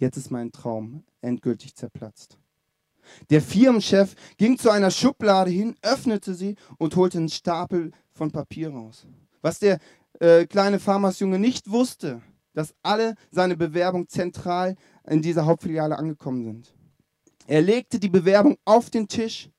Jetzt 0.00 0.16
ist 0.16 0.30
mein 0.30 0.50
Traum 0.50 1.04
endgültig 1.20 1.76
zerplatzt. 1.76 2.38
Der 3.28 3.42
Firmenchef 3.42 4.14
ging 4.38 4.58
zu 4.58 4.70
einer 4.70 4.90
Schublade 4.90 5.50
hin, 5.50 5.76
öffnete 5.82 6.34
sie 6.34 6.56
und 6.78 6.96
holte 6.96 7.18
einen 7.18 7.28
Stapel 7.28 7.92
von 8.12 8.30
Papier 8.30 8.70
raus. 8.70 9.06
Was 9.42 9.58
der 9.58 9.78
äh, 10.20 10.46
kleine 10.46 10.80
Farmersjunge 10.80 11.38
nicht 11.38 11.70
wusste, 11.70 12.22
dass 12.54 12.74
alle 12.82 13.14
seine 13.30 13.56
Bewerbungen 13.56 14.08
zentral 14.08 14.74
in 15.06 15.22
dieser 15.22 15.44
Hauptfiliale 15.44 15.98
angekommen 15.98 16.44
sind. 16.44 16.74
Er 17.46 17.60
legte 17.60 18.00
die 18.00 18.08
Bewerbung 18.08 18.56
auf 18.64 18.90
den 18.90 19.06
Tisch 19.06 19.50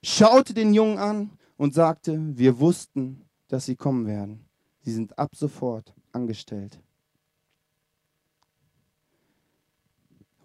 schaute 0.00 0.54
den 0.54 0.74
Jungen 0.74 0.98
an 0.98 1.30
und 1.56 1.74
sagte, 1.74 2.20
wir 2.36 2.60
wussten, 2.60 3.24
dass 3.48 3.66
sie 3.66 3.74
kommen 3.74 4.06
werden. 4.06 4.44
Sie 4.80 4.92
sind 4.92 5.18
ab 5.18 5.34
sofort 5.34 5.92
angestellt. 6.12 6.80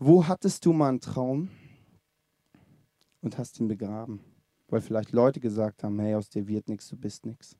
Wo 0.05 0.27
hattest 0.27 0.65
du 0.65 0.73
mal 0.73 0.89
einen 0.89 0.99
Traum 0.99 1.47
und 3.21 3.37
hast 3.37 3.57
ihn 3.61 3.69
begraben? 3.69 4.19
Weil 4.67 4.81
vielleicht 4.81 5.13
Leute 5.13 5.39
gesagt 5.39 5.81
haben, 5.81 5.97
hey, 6.01 6.15
aus 6.15 6.27
dir 6.27 6.45
wird 6.45 6.67
nichts, 6.67 6.89
du 6.89 6.97
bist 6.97 7.25
nichts. 7.25 7.55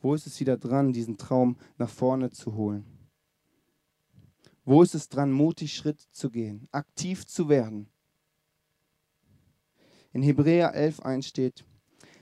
Wo 0.00 0.14
ist 0.14 0.28
es 0.28 0.38
wieder 0.38 0.56
dran, 0.56 0.92
diesen 0.92 1.18
Traum 1.18 1.56
nach 1.78 1.88
vorne 1.88 2.30
zu 2.30 2.54
holen? 2.54 2.86
Wo 4.64 4.84
ist 4.84 4.94
es 4.94 5.08
dran, 5.08 5.32
mutig 5.32 5.74
Schritt 5.74 6.00
zu 6.12 6.30
gehen, 6.30 6.68
aktiv 6.70 7.26
zu 7.26 7.48
werden? 7.48 7.88
In 10.12 10.22
Hebräer 10.22 10.76
11.1 10.76 11.22
steht, 11.22 11.64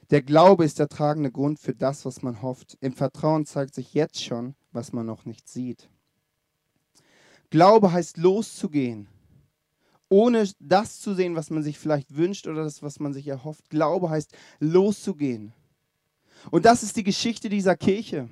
der 0.08 0.22
Glaube 0.22 0.64
ist 0.64 0.78
der 0.78 0.88
tragende 0.88 1.30
Grund 1.30 1.58
für 1.58 1.74
das, 1.74 2.06
was 2.06 2.22
man 2.22 2.40
hofft. 2.40 2.78
Im 2.80 2.94
Vertrauen 2.94 3.44
zeigt 3.44 3.74
sich 3.74 3.92
jetzt 3.92 4.24
schon, 4.24 4.54
was 4.70 4.94
man 4.94 5.04
noch 5.04 5.26
nicht 5.26 5.46
sieht. 5.46 5.90
Glaube 7.52 7.92
heißt 7.92 8.16
loszugehen, 8.16 9.06
ohne 10.08 10.48
das 10.58 10.98
zu 10.98 11.14
sehen, 11.14 11.36
was 11.36 11.50
man 11.50 11.62
sich 11.62 11.78
vielleicht 11.78 12.16
wünscht 12.16 12.48
oder 12.48 12.64
das, 12.64 12.82
was 12.82 12.98
man 12.98 13.12
sich 13.12 13.28
erhofft. 13.28 13.70
Glaube 13.70 14.10
heißt 14.10 14.32
loszugehen. 14.58 15.52
Und 16.50 16.64
das 16.64 16.82
ist 16.82 16.96
die 16.96 17.04
Geschichte 17.04 17.48
dieser 17.48 17.76
Kirche, 17.76 18.28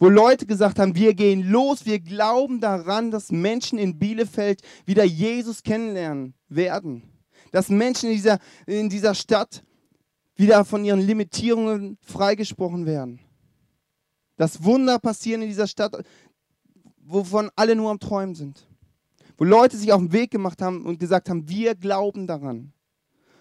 wo 0.00 0.08
Leute 0.08 0.46
gesagt 0.46 0.80
haben, 0.80 0.96
wir 0.96 1.14
gehen 1.14 1.48
los, 1.48 1.86
wir 1.86 2.00
glauben 2.00 2.60
daran, 2.60 3.12
dass 3.12 3.30
Menschen 3.30 3.78
in 3.78 4.00
Bielefeld 4.00 4.62
wieder 4.84 5.04
Jesus 5.04 5.62
kennenlernen 5.62 6.34
werden 6.48 7.04
dass 7.50 7.68
Menschen 7.68 8.10
in 8.10 8.16
dieser, 8.16 8.38
in 8.66 8.88
dieser 8.88 9.14
Stadt 9.14 9.62
wieder 10.36 10.64
von 10.64 10.84
ihren 10.84 11.00
Limitierungen 11.00 11.98
freigesprochen 12.00 12.86
werden. 12.86 13.20
Dass 14.36 14.62
Wunder 14.64 14.98
passieren 14.98 15.42
in 15.42 15.48
dieser 15.48 15.66
Stadt, 15.66 16.02
wovon 17.00 17.50
alle 17.56 17.74
nur 17.74 17.90
am 17.90 18.00
Träumen 18.00 18.34
sind. 18.34 18.66
Wo 19.36 19.44
Leute 19.44 19.76
sich 19.76 19.92
auf 19.92 20.00
den 20.00 20.12
Weg 20.12 20.30
gemacht 20.30 20.60
haben 20.62 20.84
und 20.84 20.98
gesagt 20.98 21.28
haben, 21.28 21.48
wir 21.48 21.74
glauben 21.74 22.26
daran. 22.26 22.72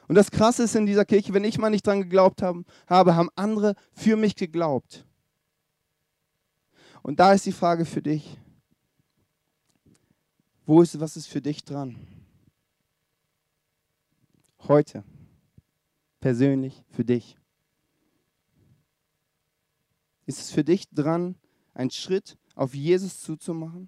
Und 0.08 0.16
das 0.16 0.32
Krasse 0.32 0.64
ist 0.64 0.76
in 0.76 0.88
dieser 0.88 1.06
Kirche, 1.06 1.34
wenn 1.34 1.44
ich 1.44 1.60
mal 1.60 1.70
nicht 1.70 1.86
dran 1.86 2.02
geglaubt 2.02 2.42
habe, 2.42 2.64
haben 2.88 3.30
andere 3.36 3.76
für 3.92 4.16
mich 4.16 4.36
geglaubt. 4.36 5.06
Und 7.04 7.20
da 7.20 7.34
ist 7.34 7.46
die 7.46 7.52
Frage 7.52 7.86
für 7.86 8.02
dich. 8.02 8.38
Wo 10.66 10.82
ist, 10.82 11.00
was 11.00 11.16
ist 11.16 11.28
für 11.28 11.42
dich 11.42 11.64
dran? 11.64 11.96
Heute. 14.68 15.04
Persönlich 16.20 16.84
für 16.90 17.06
dich. 17.06 17.38
Ist 20.26 20.40
es 20.40 20.50
für 20.50 20.64
dich 20.64 20.90
dran, 20.90 21.36
einen 21.76 21.92
Schritt 21.92 22.38
auf 22.60 22.76
Jesus 22.76 23.22
zuzumachen, 23.22 23.88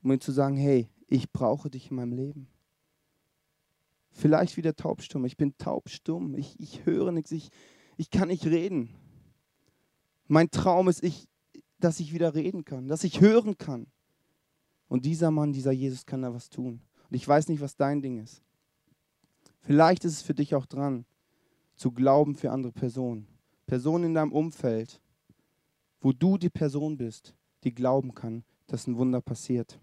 um 0.00 0.12
ihm 0.12 0.20
zu 0.20 0.30
sagen, 0.30 0.56
hey, 0.56 0.88
ich 1.08 1.32
brauche 1.32 1.68
dich 1.68 1.90
in 1.90 1.96
meinem 1.96 2.12
Leben? 2.12 2.46
Vielleicht 4.12 4.56
wieder 4.56 4.76
taubstumm. 4.76 5.24
Ich 5.24 5.36
bin 5.36 5.58
taubstumm. 5.58 6.36
Ich, 6.36 6.58
ich 6.60 6.86
höre 6.86 7.10
nichts. 7.10 7.32
Ich, 7.32 7.50
ich 7.96 8.10
kann 8.10 8.28
nicht 8.28 8.46
reden. 8.46 8.90
Mein 10.28 10.52
Traum 10.52 10.86
ist, 10.86 11.02
ich, 11.02 11.26
dass 11.80 11.98
ich 11.98 12.12
wieder 12.12 12.36
reden 12.36 12.64
kann, 12.64 12.86
dass 12.86 13.02
ich 13.02 13.20
hören 13.20 13.58
kann. 13.58 13.88
Und 14.86 15.04
dieser 15.04 15.32
Mann, 15.32 15.52
dieser 15.52 15.72
Jesus 15.72 16.06
kann 16.06 16.22
da 16.22 16.32
was 16.32 16.50
tun. 16.50 16.80
Und 17.10 17.16
ich 17.16 17.26
weiß 17.26 17.48
nicht, 17.48 17.60
was 17.60 17.74
dein 17.74 18.02
Ding 18.02 18.22
ist. 18.22 18.40
Vielleicht 19.62 20.04
ist 20.04 20.12
es 20.12 20.22
für 20.22 20.34
dich 20.34 20.54
auch 20.54 20.66
dran, 20.66 21.06
zu 21.74 21.90
glauben 21.90 22.36
für 22.36 22.52
andere 22.52 22.70
Personen. 22.72 23.26
Personen 23.66 24.04
in 24.04 24.14
deinem 24.14 24.30
Umfeld, 24.30 25.00
wo 26.00 26.12
du 26.12 26.38
die 26.38 26.50
Person 26.50 26.96
bist, 26.96 27.34
die 27.64 27.74
glauben 27.74 28.14
kann, 28.14 28.44
dass 28.66 28.86
ein 28.86 28.96
Wunder 28.96 29.20
passiert. 29.20 29.78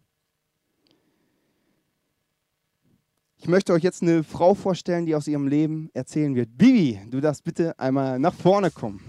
Ich 3.38 3.48
möchte 3.48 3.74
euch 3.74 3.82
jetzt 3.82 4.04
eine 4.04 4.24
Frau 4.24 4.54
vorstellen, 4.54 5.08
die 5.08 5.16
aus 5.16 5.28
ihrem 5.28 5.48
Leben 5.48 5.90
erzählen 5.94 6.36
wird. 6.36 6.56
Bibi, 6.58 7.00
du 7.10 7.20
darfst 7.20 7.44
bitte 7.44 7.78
einmal 7.80 8.20
nach 8.20 8.36
vorne 8.36 8.70
kommen. 8.70 9.02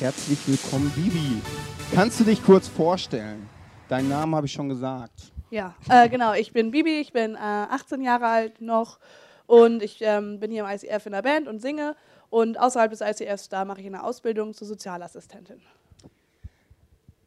Herzlich 0.00 0.40
willkommen, 0.48 0.90
Bibi. 0.96 1.40
Kannst 1.94 2.18
du 2.18 2.24
dich 2.24 2.42
kurz 2.42 2.66
vorstellen? 2.66 3.48
Deinen 3.88 4.08
Namen 4.08 4.34
habe 4.34 4.46
ich 4.46 4.52
schon 4.52 4.68
gesagt. 4.68 5.31
Ja, 5.52 5.74
äh, 5.90 6.08
genau. 6.08 6.32
Ich 6.32 6.54
bin 6.54 6.70
Bibi, 6.70 6.98
ich 6.98 7.12
bin 7.12 7.34
äh, 7.34 7.38
18 7.38 8.00
Jahre 8.00 8.26
alt 8.26 8.62
noch 8.62 8.98
und 9.46 9.82
ich 9.82 9.98
ähm, 10.00 10.40
bin 10.40 10.50
hier 10.50 10.64
im 10.64 10.70
ICF 10.70 11.04
in 11.04 11.12
der 11.12 11.20
Band 11.20 11.46
und 11.46 11.60
singe. 11.60 11.94
Und 12.30 12.58
außerhalb 12.58 12.90
des 12.90 13.02
ICFs, 13.02 13.50
da 13.50 13.66
mache 13.66 13.82
ich 13.82 13.86
eine 13.86 14.02
Ausbildung 14.02 14.54
zur 14.54 14.66
Sozialassistentin. 14.66 15.60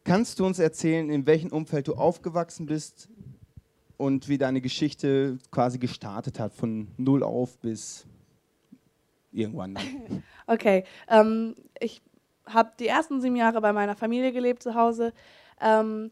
Kannst 0.02 0.40
du 0.40 0.44
uns 0.44 0.58
erzählen, 0.58 1.08
in 1.08 1.24
welchem 1.24 1.52
Umfeld 1.52 1.86
du 1.86 1.94
aufgewachsen 1.94 2.66
bist 2.66 3.08
und 3.96 4.28
wie 4.28 4.38
deine 4.38 4.60
Geschichte 4.60 5.38
quasi 5.52 5.78
gestartet 5.78 6.40
hat, 6.40 6.52
von 6.52 6.88
null 6.96 7.22
auf 7.22 7.56
bis 7.58 8.06
irgendwann 9.30 9.76
dann? 9.76 10.22
Okay, 10.48 10.82
ähm, 11.08 11.54
ich 11.78 12.02
habe 12.44 12.72
die 12.80 12.88
ersten 12.88 13.20
sieben 13.20 13.36
Jahre 13.36 13.60
bei 13.60 13.72
meiner 13.72 13.94
Familie 13.94 14.32
gelebt 14.32 14.64
zu 14.64 14.74
Hause. 14.74 15.12
Ähm, 15.60 16.10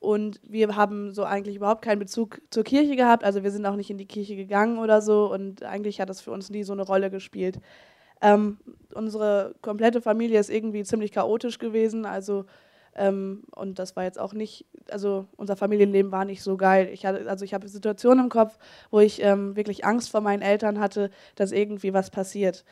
und 0.00 0.40
wir 0.44 0.76
haben 0.76 1.12
so 1.12 1.24
eigentlich 1.24 1.56
überhaupt 1.56 1.82
keinen 1.82 1.98
Bezug 1.98 2.40
zur 2.50 2.64
Kirche 2.64 2.94
gehabt. 2.94 3.24
Also 3.24 3.42
wir 3.42 3.50
sind 3.50 3.66
auch 3.66 3.74
nicht 3.74 3.90
in 3.90 3.98
die 3.98 4.06
Kirche 4.06 4.36
gegangen 4.36 4.78
oder 4.78 5.02
so. 5.02 5.32
Und 5.32 5.64
eigentlich 5.64 6.00
hat 6.00 6.08
das 6.08 6.20
für 6.20 6.30
uns 6.30 6.50
nie 6.50 6.62
so 6.62 6.72
eine 6.72 6.82
Rolle 6.82 7.10
gespielt. 7.10 7.58
Ähm, 8.20 8.58
unsere 8.94 9.54
komplette 9.60 10.00
Familie 10.00 10.38
ist 10.38 10.50
irgendwie 10.50 10.84
ziemlich 10.84 11.10
chaotisch 11.12 11.58
gewesen. 11.58 12.04
Also 12.04 12.44
ähm, 12.94 13.42
und 13.54 13.78
das 13.78 13.96
war 13.96 14.04
jetzt 14.04 14.20
auch 14.20 14.34
nicht, 14.34 14.66
also 14.90 15.26
unser 15.36 15.56
Familienleben 15.56 16.12
war 16.12 16.24
nicht 16.24 16.42
so 16.42 16.56
geil. 16.56 16.88
Ich 16.92 17.04
hatte, 17.04 17.28
also 17.28 17.44
ich 17.44 17.54
habe 17.54 17.68
Situationen 17.68 18.24
im 18.24 18.30
Kopf, 18.30 18.58
wo 18.90 19.00
ich 19.00 19.22
ähm, 19.22 19.56
wirklich 19.56 19.84
Angst 19.84 20.10
vor 20.10 20.20
meinen 20.20 20.42
Eltern 20.42 20.78
hatte, 20.78 21.10
dass 21.34 21.52
irgendwie 21.52 21.92
was 21.92 22.10
passiert. 22.10 22.64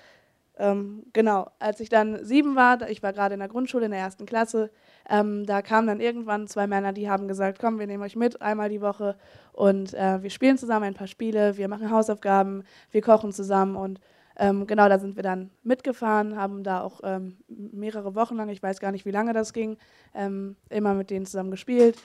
Ähm, 0.58 1.04
genau, 1.12 1.50
als 1.58 1.80
ich 1.80 1.88
dann 1.90 2.24
sieben 2.24 2.56
war, 2.56 2.88
ich 2.88 3.02
war 3.02 3.12
gerade 3.12 3.34
in 3.34 3.40
der 3.40 3.48
Grundschule 3.48 3.84
in 3.84 3.90
der 3.90 4.00
ersten 4.00 4.26
Klasse, 4.26 4.70
ähm, 5.08 5.46
da 5.46 5.62
kamen 5.62 5.86
dann 5.86 6.00
irgendwann 6.00 6.46
zwei 6.48 6.66
Männer, 6.66 6.92
die 6.92 7.08
haben 7.08 7.28
gesagt, 7.28 7.58
komm, 7.60 7.78
wir 7.78 7.86
nehmen 7.86 8.02
euch 8.02 8.16
mit 8.16 8.42
einmal 8.42 8.68
die 8.68 8.80
Woche 8.80 9.16
und 9.52 9.94
äh, 9.94 10.22
wir 10.22 10.30
spielen 10.30 10.58
zusammen 10.58 10.84
ein 10.84 10.94
paar 10.94 11.06
Spiele, 11.06 11.56
wir 11.56 11.68
machen 11.68 11.90
Hausaufgaben, 11.90 12.64
wir 12.90 13.02
kochen 13.02 13.32
zusammen 13.32 13.76
und 13.76 14.00
ähm, 14.38 14.66
genau, 14.66 14.88
da 14.88 14.98
sind 14.98 15.16
wir 15.16 15.22
dann 15.22 15.50
mitgefahren, 15.62 16.36
haben 16.36 16.62
da 16.62 16.82
auch 16.82 17.00
ähm, 17.04 17.38
mehrere 17.48 18.14
Wochen 18.14 18.36
lang, 18.36 18.48
ich 18.50 18.62
weiß 18.62 18.80
gar 18.80 18.92
nicht, 18.92 19.06
wie 19.06 19.10
lange 19.10 19.32
das 19.32 19.52
ging, 19.52 19.78
ähm, 20.14 20.56
immer 20.68 20.94
mit 20.94 21.10
denen 21.10 21.24
zusammen 21.24 21.50
gespielt 21.50 21.96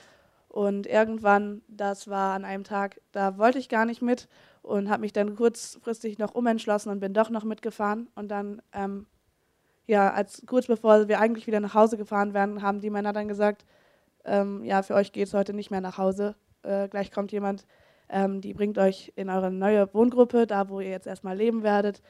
und 0.52 0.86
irgendwann, 0.86 1.62
das 1.70 2.10
war 2.10 2.34
an 2.34 2.44
einem 2.44 2.66
Tag, 2.66 3.00
da 3.14 3.38
wollte 3.38 3.58
ich 3.58 3.70
gar 3.70 3.86
nicht 3.86 4.02
mit 4.02 4.28
und 4.62 4.90
habe 4.90 5.02
mich 5.02 5.14
dann 5.14 5.36
kurzfristig 5.36 6.18
noch 6.18 6.36
umentschlossen 6.36 6.92
und 6.92 7.00
bin 7.00 7.14
doch 7.14 7.30
noch 7.30 7.46
mitgefahren. 7.46 8.10
Und 8.16 8.30
dann, 8.30 8.62
ähm, 8.74 9.06
ja, 9.92 10.12
als 10.14 10.44
kurz 10.48 10.68
bevor 10.68 11.10
wir 11.10 11.20
eigentlich 11.20 11.48
wieder 11.48 11.60
nach 11.60 11.74
Hause 11.74 11.98
gefahren 11.98 12.34
wären, 12.34 12.62
haben 12.62 12.80
die 12.80 12.90
Männer 12.90 13.12
dann 13.12 13.28
gesagt, 13.28 13.66
ähm, 14.24 14.64
ja, 14.64 14.84
für 14.84 14.96
euch 14.96 15.12
geht 15.12 15.28
es 15.28 15.34
heute 15.34 15.54
nicht 15.54 15.70
mehr 15.70 15.82
nach 15.82 15.98
Hause. 15.98 16.36
Äh, 16.64 16.88
gleich 16.88 17.12
kommt 17.12 17.34
jemand, 17.34 17.68
ähm, 18.08 18.40
die 18.40 18.54
bringt 18.54 18.78
euch 18.78 19.12
in 19.18 19.30
eure 19.30 19.52
neue 19.52 19.94
Wohngruppe, 19.94 20.48
da 20.48 20.70
wo 20.70 20.80
ihr 20.80 20.90
jetzt 20.90 21.08
erstmal 21.08 21.36
leben 21.36 21.62
werdet. 21.62 22.02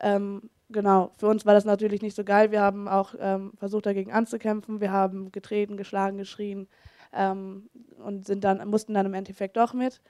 Ähm, 0.00 0.48
genau, 0.70 1.10
für 1.16 1.26
uns 1.26 1.44
war 1.44 1.54
das 1.54 1.64
natürlich 1.64 2.02
nicht 2.02 2.14
so 2.14 2.22
geil. 2.22 2.52
Wir 2.52 2.62
haben 2.62 2.86
auch 2.86 3.14
ähm, 3.18 3.52
versucht, 3.56 3.86
dagegen 3.86 4.12
anzukämpfen. 4.12 4.80
Wir 4.80 4.92
haben 4.92 5.32
getreten, 5.32 5.76
geschlagen, 5.76 6.18
geschrien 6.18 6.68
ähm, 7.12 7.68
und 7.98 8.26
sind 8.26 8.44
dann, 8.44 8.66
mussten 8.68 8.94
dann 8.94 9.06
im 9.06 9.14
Endeffekt 9.14 9.56
doch 9.56 9.74
mit. 9.74 10.00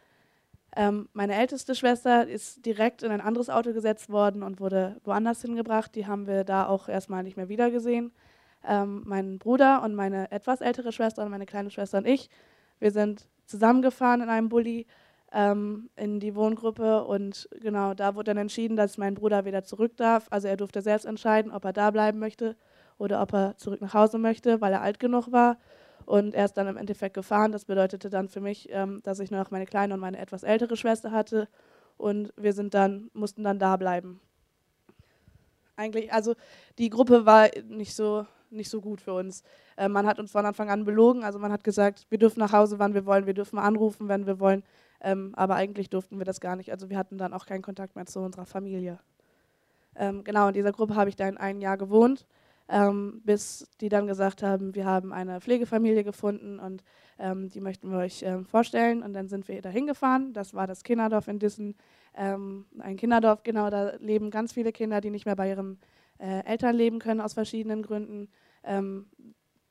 Ähm, 0.77 1.09
meine 1.13 1.35
älteste 1.35 1.75
Schwester 1.75 2.27
ist 2.27 2.67
direkt 2.67 3.03
in 3.03 3.13
ein 3.13 3.21
anderes 3.21 3.49
Auto 3.49 3.73
gesetzt 3.73 4.11
worden 4.11 4.43
und 4.43 4.61
wurde 4.61 5.01
woanders 5.05 5.43
hingebracht. 5.43 5.95
Die 5.95 6.07
haben 6.07 6.27
wir 6.27 6.43
da 6.45 6.67
auch 6.67 6.89
erstmal 6.89 7.23
nicht 7.23 7.37
mehr 7.37 7.49
wiedergesehen. 7.49 8.13
Ähm, 8.67 9.03
mein 9.05 9.39
Bruder 9.39 9.83
und 9.83 9.95
meine 9.95 10.33
etwas 10.33 10.61
ältere 10.61 10.91
Schwester 10.91 11.23
und 11.23 11.31
meine 11.31 11.47
kleine 11.47 11.71
Schwester 11.71 11.99
und 11.99 12.07
ich, 12.07 12.31
wir 12.81 12.91
sind 12.91 13.29
zusammengefahren 13.47 14.23
in 14.23 14.31
einem 14.31 14.49
Bulli 14.49 14.87
ähm, 15.33 15.91
in 15.97 16.19
die 16.19 16.35
Wohngruppe 16.35 17.05
und 17.05 17.49
genau 17.61 17.95
da 17.95 18.15
wurde 18.15 18.31
dann 18.31 18.39
entschieden, 18.39 18.77
dass 18.77 18.99
mein 18.99 19.15
Bruder 19.15 19.45
wieder 19.45 19.65
zurück 19.65 19.97
darf. 19.97 20.27
Also 20.31 20.49
er 20.49 20.57
durfte 20.57 20.81
selbst 20.81 21.05
entscheiden, 21.05 21.53
ob 21.53 21.65
er 21.65 21.73
da 21.73 21.91
bleiben 21.91 22.19
möchte 22.19 22.57
oder 22.99 23.21
ob 23.21 23.33
er 23.35 23.57
zurück 23.59 23.81
nach 23.81 23.95
Hause 23.95 24.19
möchte, 24.19 24.61
weil 24.61 24.73
er 24.73 24.83
alt 24.83 24.99
genug 24.99 25.31
war. 25.31 25.59
Und 26.07 26.35
er 26.35 26.45
ist 26.45 26.55
dann 26.55 26.69
im 26.69 26.77
Endeffekt 26.77 27.15
gefahren. 27.15 27.53
Das 27.53 27.65
bedeutete 27.65 28.11
dann 28.11 28.29
für 28.29 28.41
mich, 28.41 28.69
ähm, 28.71 29.01
dass 29.03 29.21
ich 29.21 29.31
nur 29.31 29.41
noch 29.41 29.51
meine 29.51 29.67
kleine 29.67 29.95
und 29.95 30.01
meine 30.01 30.19
etwas 30.19 30.43
ältere 30.43 30.77
Schwester 30.77 31.13
hatte. 31.13 31.49
Und 31.97 32.33
wir 32.37 32.53
sind 32.53 32.75
dann, 32.75 33.11
mussten 33.15 33.45
dann 33.45 33.59
da 33.59 33.77
bleiben. 33.77 34.21
Eigentlich, 35.77 36.13
also 36.13 36.35
die 36.79 36.91
Gruppe 36.91 37.27
war 37.27 37.49
nicht 37.69 37.95
so, 37.95 38.27
nicht 38.51 38.71
so 38.71 38.81
gut 38.81 39.01
für 39.01 39.15
uns. 39.15 39.43
Äh, 39.77 39.89
man 39.89 40.07
hat 40.07 40.19
uns 40.19 40.31
von 40.31 40.47
Anfang 40.47 40.71
an 40.71 40.85
belogen. 40.85 41.25
Also 41.25 41.39
man 41.39 41.53
hat 41.53 41.65
gesagt, 41.65 42.07
wir 42.11 42.19
dürfen 42.19 42.41
nach 42.41 42.53
Hause, 42.53 42.79
wann 42.79 42.95
wir 42.95 43.07
wollen, 43.07 43.27
wir 43.27 43.35
dürfen 43.35 43.59
anrufen, 43.59 44.09
wenn 44.09 44.27
wir 44.27 44.39
wollen. 44.41 44.63
Ähm, 45.01 45.33
aber 45.37 45.57
eigentlich 45.57 45.91
durften 45.91 46.19
wir 46.19 46.25
das 46.25 46.41
gar 46.41 46.57
nicht. 46.57 46.71
Also 46.71 46.91
wir 46.91 46.99
hatten 46.99 47.19
dann 47.19 47.33
auch 47.33 47.47
keinen 47.47 47.63
Kontakt 47.63 47.97
mehr 47.97 48.07
zu 48.07 48.21
unserer 48.21 48.47
Familie. 48.47 48.99
Ähm, 49.97 50.25
genau, 50.25 50.49
in 50.49 50.55
dieser 50.55 50.73
Gruppe 50.73 50.97
habe 50.97 51.11
ich 51.11 51.17
dann 51.17 51.37
ein 51.37 51.61
Jahr 51.61 51.77
gewohnt 51.77 52.27
ähm, 52.69 53.21
bis 53.25 53.69
die 53.81 53.89
dann 53.89 54.07
gesagt 54.07 54.43
haben, 54.43 54.75
wir 54.75 54.87
haben 54.87 55.13
eine 55.13 55.41
Pflegefamilie 55.41 56.05
gefunden 56.05 56.59
und 56.59 56.83
ähm, 57.19 57.49
die 57.49 57.61
möchten 57.61 57.91
wir 57.91 57.99
euch 57.99 58.23
ähm, 58.23 58.47
vorstellen. 58.47 59.03
Und 59.03 59.13
dann 59.13 59.29
sind 59.29 59.49
wir 59.49 59.61
da 59.63 59.69
hingefahren. 59.69 60.33
Das 60.33 60.55
war 60.55 60.67
das 60.67 60.83
Kinderdorf 60.83 61.29
in 61.29 61.39
Dissen, 61.39 61.77
ähm, 62.17 62.67
ein 62.79 62.97
Kinderdorf, 62.97 63.43
genau, 63.43 63.71
da 63.71 63.95
leben 63.97 64.31
ganz 64.31 64.53
viele 64.53 64.73
Kinder, 64.73 65.01
die 65.01 65.11
nicht 65.11 65.27
mehr 65.27 65.37
bei 65.37 65.49
ihren 65.51 65.79
äh, 66.19 66.45
Eltern 66.45 66.77
leben 66.77 66.99
können 66.99 67.21
aus 67.21 67.35
verschiedenen 67.35 67.83
Gründen. 67.83 68.29
Ähm, 68.63 69.07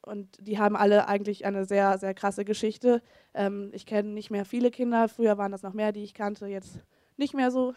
und 0.05 0.45
die 0.45 0.59
haben 0.59 0.75
alle 0.75 1.07
eigentlich 1.07 1.45
eine 1.45 1.65
sehr, 1.65 1.97
sehr 1.97 2.13
krasse 2.13 2.43
Geschichte. 2.43 3.01
Ähm, 3.33 3.71
ich 3.73 3.85
kenne 3.85 4.09
nicht 4.09 4.29
mehr 4.29 4.45
viele 4.45 4.69
Kinder, 4.69 5.07
früher 5.07 5.37
waren 5.37 5.51
das 5.51 5.63
noch 5.63 5.73
mehr, 5.73 5.93
die 5.93 6.03
ich 6.03 6.13
kannte, 6.13 6.47
jetzt 6.47 6.83
nicht 7.17 7.33
mehr 7.33 7.51
so. 7.51 7.73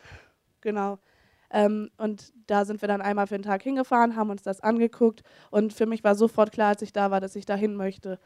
Genau. 0.61 0.99
Ähm, 1.51 1.91
und 1.97 2.33
da 2.47 2.65
sind 2.65 2.81
wir 2.81 2.89
dann 2.89 3.01
einmal 3.01 3.27
für 3.27 3.37
den 3.37 3.43
Tag 3.43 3.63
hingefahren, 3.63 4.17
haben 4.17 4.31
uns 4.31 4.43
das 4.43 4.61
angeguckt 4.61 5.23
und 5.51 5.73
für 5.73 5.87
mich 5.87 6.03
war 6.05 6.15
sofort 6.15 6.53
klar, 6.53 6.71
als 6.71 6.83
ich 6.83 6.93
da 6.93 7.11
war, 7.11 7.21
dass 7.21 7.37
ich 7.37 7.47
dahin 7.47 7.77
möchte. 7.77 8.19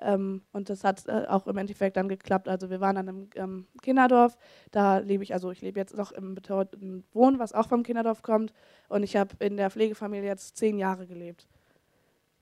Ähm, 0.00 0.42
und 0.52 0.70
das 0.70 0.84
hat 0.84 1.06
äh, 1.06 1.26
auch 1.28 1.46
im 1.46 1.56
Endeffekt 1.56 1.96
dann 1.96 2.08
geklappt. 2.08 2.48
Also 2.48 2.70
wir 2.70 2.80
waren 2.80 2.96
dann 2.96 3.08
im 3.08 3.30
ähm, 3.36 3.66
Kinderdorf, 3.82 4.36
da 4.70 4.98
lebe 4.98 5.22
ich, 5.22 5.32
also 5.34 5.50
ich 5.50 5.60
lebe 5.60 5.78
jetzt 5.78 5.96
noch 5.96 6.12
im 6.12 6.34
betreuten 6.34 7.04
Wohnen, 7.12 7.38
was 7.38 7.52
auch 7.52 7.68
vom 7.68 7.82
Kinderdorf 7.82 8.22
kommt. 8.22 8.52
Und 8.88 9.02
ich 9.02 9.16
habe 9.16 9.30
in 9.38 9.56
der 9.56 9.70
Pflegefamilie 9.70 10.28
jetzt 10.28 10.56
zehn 10.56 10.78
Jahre 10.78 11.06
gelebt. 11.06 11.46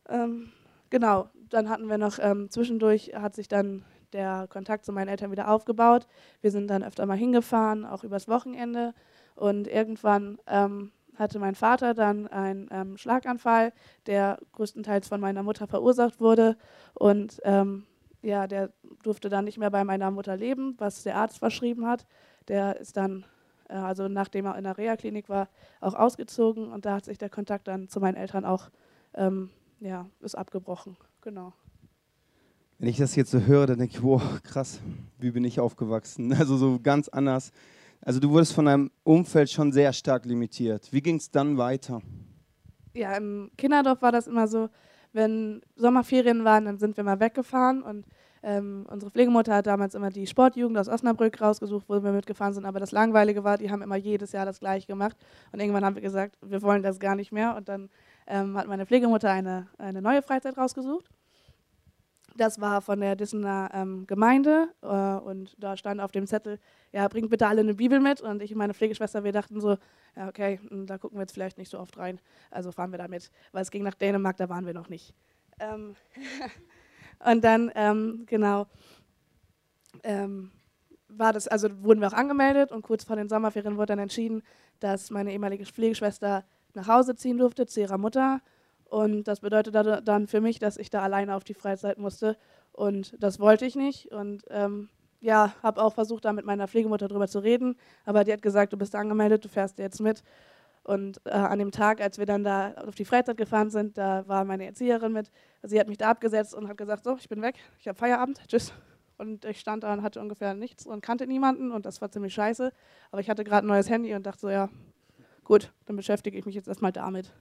Ähm, 0.08 0.50
genau, 0.90 1.28
dann 1.48 1.68
hatten 1.68 1.88
wir 1.88 1.98
noch, 1.98 2.18
ähm, 2.20 2.50
zwischendurch 2.50 3.12
hat 3.14 3.34
sich 3.34 3.48
dann 3.48 3.84
der 4.12 4.46
Kontakt 4.48 4.84
zu 4.84 4.92
meinen 4.92 5.08
Eltern 5.08 5.30
wieder 5.30 5.50
aufgebaut. 5.50 6.06
Wir 6.40 6.50
sind 6.50 6.68
dann 6.68 6.82
öfter 6.82 7.06
mal 7.06 7.16
hingefahren, 7.16 7.84
auch 7.84 8.04
übers 8.04 8.26
Wochenende. 8.28 8.94
Und 9.40 9.68
irgendwann 9.68 10.38
ähm, 10.46 10.92
hatte 11.16 11.38
mein 11.38 11.54
Vater 11.54 11.94
dann 11.94 12.28
einen 12.28 12.68
ähm, 12.70 12.98
Schlaganfall, 12.98 13.72
der 14.04 14.38
größtenteils 14.52 15.08
von 15.08 15.18
meiner 15.18 15.42
Mutter 15.42 15.66
verursacht 15.66 16.20
wurde. 16.20 16.58
Und 16.92 17.40
ähm, 17.44 17.86
ja, 18.20 18.46
der 18.46 18.70
durfte 19.02 19.30
dann 19.30 19.46
nicht 19.46 19.56
mehr 19.56 19.70
bei 19.70 19.82
meiner 19.82 20.10
Mutter 20.10 20.36
leben, 20.36 20.74
was 20.76 21.04
der 21.04 21.16
Arzt 21.16 21.38
verschrieben 21.38 21.86
hat. 21.86 22.06
Der 22.48 22.78
ist 22.78 22.98
dann, 22.98 23.24
äh, 23.70 23.76
also 23.76 24.08
nachdem 24.08 24.44
er 24.44 24.58
in 24.58 24.64
der 24.64 24.76
Reha-Klinik 24.76 25.30
war, 25.30 25.48
auch 25.80 25.94
ausgezogen 25.94 26.70
und 26.70 26.84
da 26.84 26.96
hat 26.96 27.06
sich 27.06 27.16
der 27.16 27.30
Kontakt 27.30 27.66
dann 27.66 27.88
zu 27.88 27.98
meinen 27.98 28.16
Eltern 28.16 28.44
auch, 28.44 28.68
ähm, 29.14 29.48
ja, 29.80 30.06
ist 30.20 30.34
abgebrochen. 30.34 30.98
Genau. 31.22 31.54
Wenn 32.78 32.88
ich 32.88 32.98
das 32.98 33.16
jetzt 33.16 33.30
so 33.30 33.40
höre, 33.40 33.66
dann 33.66 33.78
denke 33.78 33.94
ich, 33.94 34.02
wow, 34.02 34.22
krass, 34.42 34.80
wie 35.18 35.30
bin 35.30 35.44
ich 35.44 35.60
aufgewachsen? 35.60 36.34
Also 36.38 36.58
so 36.58 36.78
ganz 36.78 37.08
anders. 37.08 37.52
Also 38.02 38.18
du 38.18 38.30
wurdest 38.30 38.54
von 38.54 38.64
deinem 38.64 38.90
Umfeld 39.04 39.50
schon 39.50 39.72
sehr 39.72 39.92
stark 39.92 40.24
limitiert. 40.24 40.88
Wie 40.92 41.02
ging 41.02 41.16
es 41.16 41.30
dann 41.30 41.58
weiter? 41.58 42.00
Ja, 42.94 43.14
im 43.16 43.50
Kinderdorf 43.56 44.02
war 44.02 44.12
das 44.12 44.26
immer 44.26 44.48
so, 44.48 44.68
wenn 45.12 45.60
Sommerferien 45.76 46.44
waren, 46.44 46.64
dann 46.64 46.78
sind 46.78 46.96
wir 46.96 47.04
mal 47.04 47.20
weggefahren 47.20 47.82
und 47.82 48.06
ähm, 48.42 48.86
unsere 48.88 49.10
Pflegemutter 49.10 49.54
hat 49.54 49.66
damals 49.66 49.94
immer 49.94 50.08
die 50.08 50.26
Sportjugend 50.26 50.78
aus 50.78 50.88
Osnabrück 50.88 51.40
rausgesucht, 51.40 51.84
wo 51.88 52.02
wir 52.02 52.12
mitgefahren 52.12 52.54
sind. 52.54 52.64
Aber 52.64 52.80
das 52.80 52.90
Langweilige 52.90 53.44
war, 53.44 53.58
die 53.58 53.70
haben 53.70 53.82
immer 53.82 53.96
jedes 53.96 54.32
Jahr 54.32 54.46
das 54.46 54.60
gleiche 54.60 54.86
gemacht. 54.86 55.16
Und 55.52 55.60
irgendwann 55.60 55.84
haben 55.84 55.94
wir 55.94 56.02
gesagt, 56.02 56.36
wir 56.40 56.62
wollen 56.62 56.82
das 56.82 56.98
gar 56.98 57.16
nicht 57.16 57.32
mehr. 57.32 57.54
Und 57.54 57.68
dann 57.68 57.90
ähm, 58.26 58.56
hat 58.56 58.66
meine 58.66 58.86
Pflegemutter 58.86 59.30
eine, 59.30 59.68
eine 59.76 60.00
neue 60.00 60.22
Freizeit 60.22 60.56
rausgesucht. 60.56 61.10
Das 62.40 62.58
war 62.58 62.80
von 62.80 63.00
der 63.00 63.16
Dissener 63.16 63.68
ähm, 63.74 64.06
Gemeinde 64.06 64.70
äh, 64.80 64.86
und 64.86 65.54
da 65.62 65.76
stand 65.76 66.00
auf 66.00 66.10
dem 66.10 66.26
Zettel, 66.26 66.58
ja, 66.90 67.06
bringt 67.06 67.28
bitte 67.28 67.46
alle 67.46 67.60
eine 67.60 67.74
Bibel 67.74 68.00
mit. 68.00 68.22
Und 68.22 68.40
ich 68.40 68.52
und 68.52 68.56
meine 68.56 68.72
Pflegeschwester, 68.72 69.24
wir 69.24 69.32
dachten 69.32 69.60
so, 69.60 69.76
ja, 70.16 70.26
okay, 70.26 70.58
hm, 70.66 70.86
da 70.86 70.96
gucken 70.96 71.18
wir 71.18 71.24
jetzt 71.24 71.34
vielleicht 71.34 71.58
nicht 71.58 71.70
so 71.70 71.78
oft 71.78 71.98
rein. 71.98 72.18
Also 72.50 72.72
fahren 72.72 72.92
wir 72.92 72.98
da 72.98 73.08
mit, 73.08 73.30
weil 73.52 73.60
es 73.60 73.70
ging 73.70 73.82
nach 73.82 73.92
Dänemark, 73.92 74.38
da 74.38 74.48
waren 74.48 74.64
wir 74.64 74.72
noch 74.72 74.88
nicht. 74.88 75.12
Ähm 75.58 75.96
und 77.26 77.44
dann, 77.44 77.70
ähm, 77.74 78.24
genau, 78.24 78.66
ähm, 80.02 80.50
war 81.08 81.34
das, 81.34 81.46
also 81.46 81.68
wurden 81.82 82.00
wir 82.00 82.08
auch 82.08 82.14
angemeldet 82.14 82.72
und 82.72 82.80
kurz 82.80 83.04
vor 83.04 83.16
den 83.16 83.28
Sommerferien 83.28 83.76
wurde 83.76 83.88
dann 83.88 83.98
entschieden, 83.98 84.42
dass 84.78 85.10
meine 85.10 85.30
ehemalige 85.30 85.66
Pflegeschwester 85.66 86.46
nach 86.72 86.88
Hause 86.88 87.14
ziehen 87.16 87.36
durfte 87.36 87.66
zu 87.66 87.82
ihrer 87.82 87.98
Mutter 87.98 88.40
und 88.90 89.28
das 89.28 89.38
bedeutete 89.38 90.02
dann 90.04 90.26
für 90.26 90.40
mich, 90.40 90.58
dass 90.58 90.76
ich 90.76 90.90
da 90.90 91.02
alleine 91.02 91.36
auf 91.36 91.44
die 91.44 91.54
Freizeit 91.54 91.96
musste. 91.98 92.36
Und 92.72 93.14
das 93.22 93.38
wollte 93.38 93.64
ich 93.64 93.76
nicht. 93.76 94.10
Und 94.10 94.42
ähm, 94.50 94.88
ja, 95.20 95.54
habe 95.62 95.80
auch 95.80 95.94
versucht, 95.94 96.24
da 96.24 96.32
mit 96.32 96.44
meiner 96.44 96.66
Pflegemutter 96.66 97.06
drüber 97.06 97.28
zu 97.28 97.38
reden. 97.38 97.76
Aber 98.04 98.24
die 98.24 98.32
hat 98.32 98.42
gesagt, 98.42 98.72
du 98.72 98.76
bist 98.76 98.96
angemeldet, 98.96 99.44
du 99.44 99.48
fährst 99.48 99.78
jetzt 99.78 100.00
mit. 100.00 100.24
Und 100.82 101.20
äh, 101.24 101.30
an 101.30 101.60
dem 101.60 101.70
Tag, 101.70 102.00
als 102.00 102.18
wir 102.18 102.26
dann 102.26 102.42
da 102.42 102.72
auf 102.84 102.96
die 102.96 103.04
Freizeit 103.04 103.36
gefahren 103.36 103.70
sind, 103.70 103.96
da 103.96 104.26
war 104.26 104.44
meine 104.44 104.66
Erzieherin 104.66 105.12
mit. 105.12 105.30
Sie 105.62 105.78
hat 105.78 105.86
mich 105.86 105.98
da 105.98 106.10
abgesetzt 106.10 106.52
und 106.52 106.68
hat 106.68 106.76
gesagt, 106.76 107.04
so, 107.04 107.14
ich 107.16 107.28
bin 107.28 107.42
weg, 107.42 107.54
ich 107.78 107.86
habe 107.86 107.96
Feierabend, 107.96 108.40
tschüss. 108.48 108.72
Und 109.18 109.44
ich 109.44 109.60
stand 109.60 109.84
da 109.84 109.92
und 109.92 110.02
hatte 110.02 110.20
ungefähr 110.20 110.54
nichts 110.54 110.84
und 110.84 111.00
kannte 111.00 111.28
niemanden 111.28 111.70
und 111.70 111.86
das 111.86 112.00
war 112.00 112.10
ziemlich 112.10 112.34
scheiße. 112.34 112.72
Aber 113.12 113.20
ich 113.20 113.30
hatte 113.30 113.44
gerade 113.44 113.66
ein 113.66 113.68
neues 113.68 113.88
Handy 113.88 114.14
und 114.14 114.26
dachte 114.26 114.40
so, 114.40 114.50
ja, 114.50 114.68
gut, 115.44 115.72
dann 115.86 115.94
beschäftige 115.94 116.36
ich 116.36 116.44
mich 116.44 116.56
jetzt 116.56 116.66
erstmal 116.66 116.90
damit. 116.90 117.32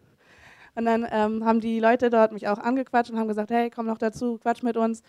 Und 0.75 0.86
dann 0.86 1.08
ähm, 1.12 1.45
haben 1.45 1.60
die 1.60 1.79
Leute 1.79 2.10
dort 2.10 2.32
mich 2.32 2.47
auch 2.47 2.60
angequatscht 2.60 3.12
und 3.12 3.19
haben 3.19 3.27
gesagt, 3.27 3.51
hey, 3.51 3.69
komm 3.69 3.86
noch 3.86 3.97
dazu, 3.97 4.38
quatsch 4.38 4.63
mit 4.63 4.77
uns. 4.77 5.01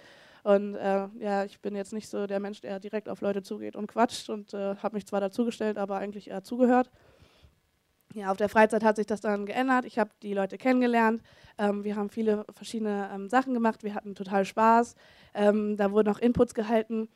Und 0.43 0.75
äh, 0.75 1.07
ja, 1.19 1.45
ich 1.45 1.61
bin 1.61 1.77
jetzt 1.77 1.93
nicht 1.93 2.09
so 2.09 2.27
der 2.27 2.41
Mensch, 2.41 2.61
der 2.61 2.81
direkt 2.81 3.09
auf 3.09 3.21
Leute 3.21 3.43
zugeht 3.43 3.77
und 3.77 3.87
quatscht 3.87 4.31
und 4.31 4.55
äh, 4.55 4.77
habe 4.77 4.95
mich 4.95 5.07
zwar 5.07 5.21
dazugestellt, 5.21 5.77
aber 5.77 5.99
eigentlich 5.99 6.31
eher 6.31 6.43
zugehört. 6.43 6.91
Ja, 8.15 8.33
auf 8.33 8.37
der 8.37 8.49
Freizeit 8.49 8.83
hat 8.83 8.97
sich 8.97 9.07
das 9.07 9.21
dann 9.21 9.47
geändert. 9.47 9.85
Ich 9.85 9.99
habe 9.99 10.11
die 10.23 10.35
Leute 10.35 10.59
kennengelernt. 10.59 11.23
Ähm, 11.59 11.85
wir 11.85 11.95
haben 11.95 12.11
viele 12.11 12.45
verschiedene 12.53 13.09
ähm, 13.15 13.29
Sachen 13.29 13.55
gemacht. 13.55 13.85
Wir 13.85 13.95
hatten 13.95 14.17
total 14.17 14.45
Spaß. 14.45 14.97
Ähm, 15.35 15.77
da 15.77 15.93
wurden 15.93 16.09
auch 16.09 16.19
Inputs 16.19 16.55
gehalten. 16.55 17.09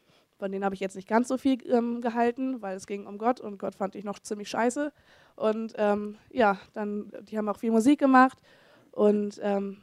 Von 0.45 0.53
denen 0.53 0.63
habe 0.63 0.75
ich 0.75 0.81
jetzt 0.83 0.95
nicht 0.95 1.09
ganz 1.09 1.29
so 1.29 1.39
viel 1.39 1.57
ähm, 1.73 2.03
gehalten, 2.03 2.61
weil 2.61 2.77
es 2.77 2.87
ging 2.87 3.07
um 3.07 3.17
Gott 3.17 3.41
und 3.41 3.57
Gott 3.57 3.75
fand 3.75 3.95
ich 3.95 4.05
noch 4.05 4.19
ziemlich 4.19 4.51
scheiße. 4.51 4.93
Und 5.37 5.73
ähm, 5.79 6.19
ja, 6.29 6.59
dann, 6.75 7.11
die 7.23 7.39
haben 7.39 7.49
auch 7.49 7.57
viel 7.57 7.71
Musik 7.71 7.99
gemacht 7.99 8.37
und 8.91 9.41
ähm, 9.43 9.79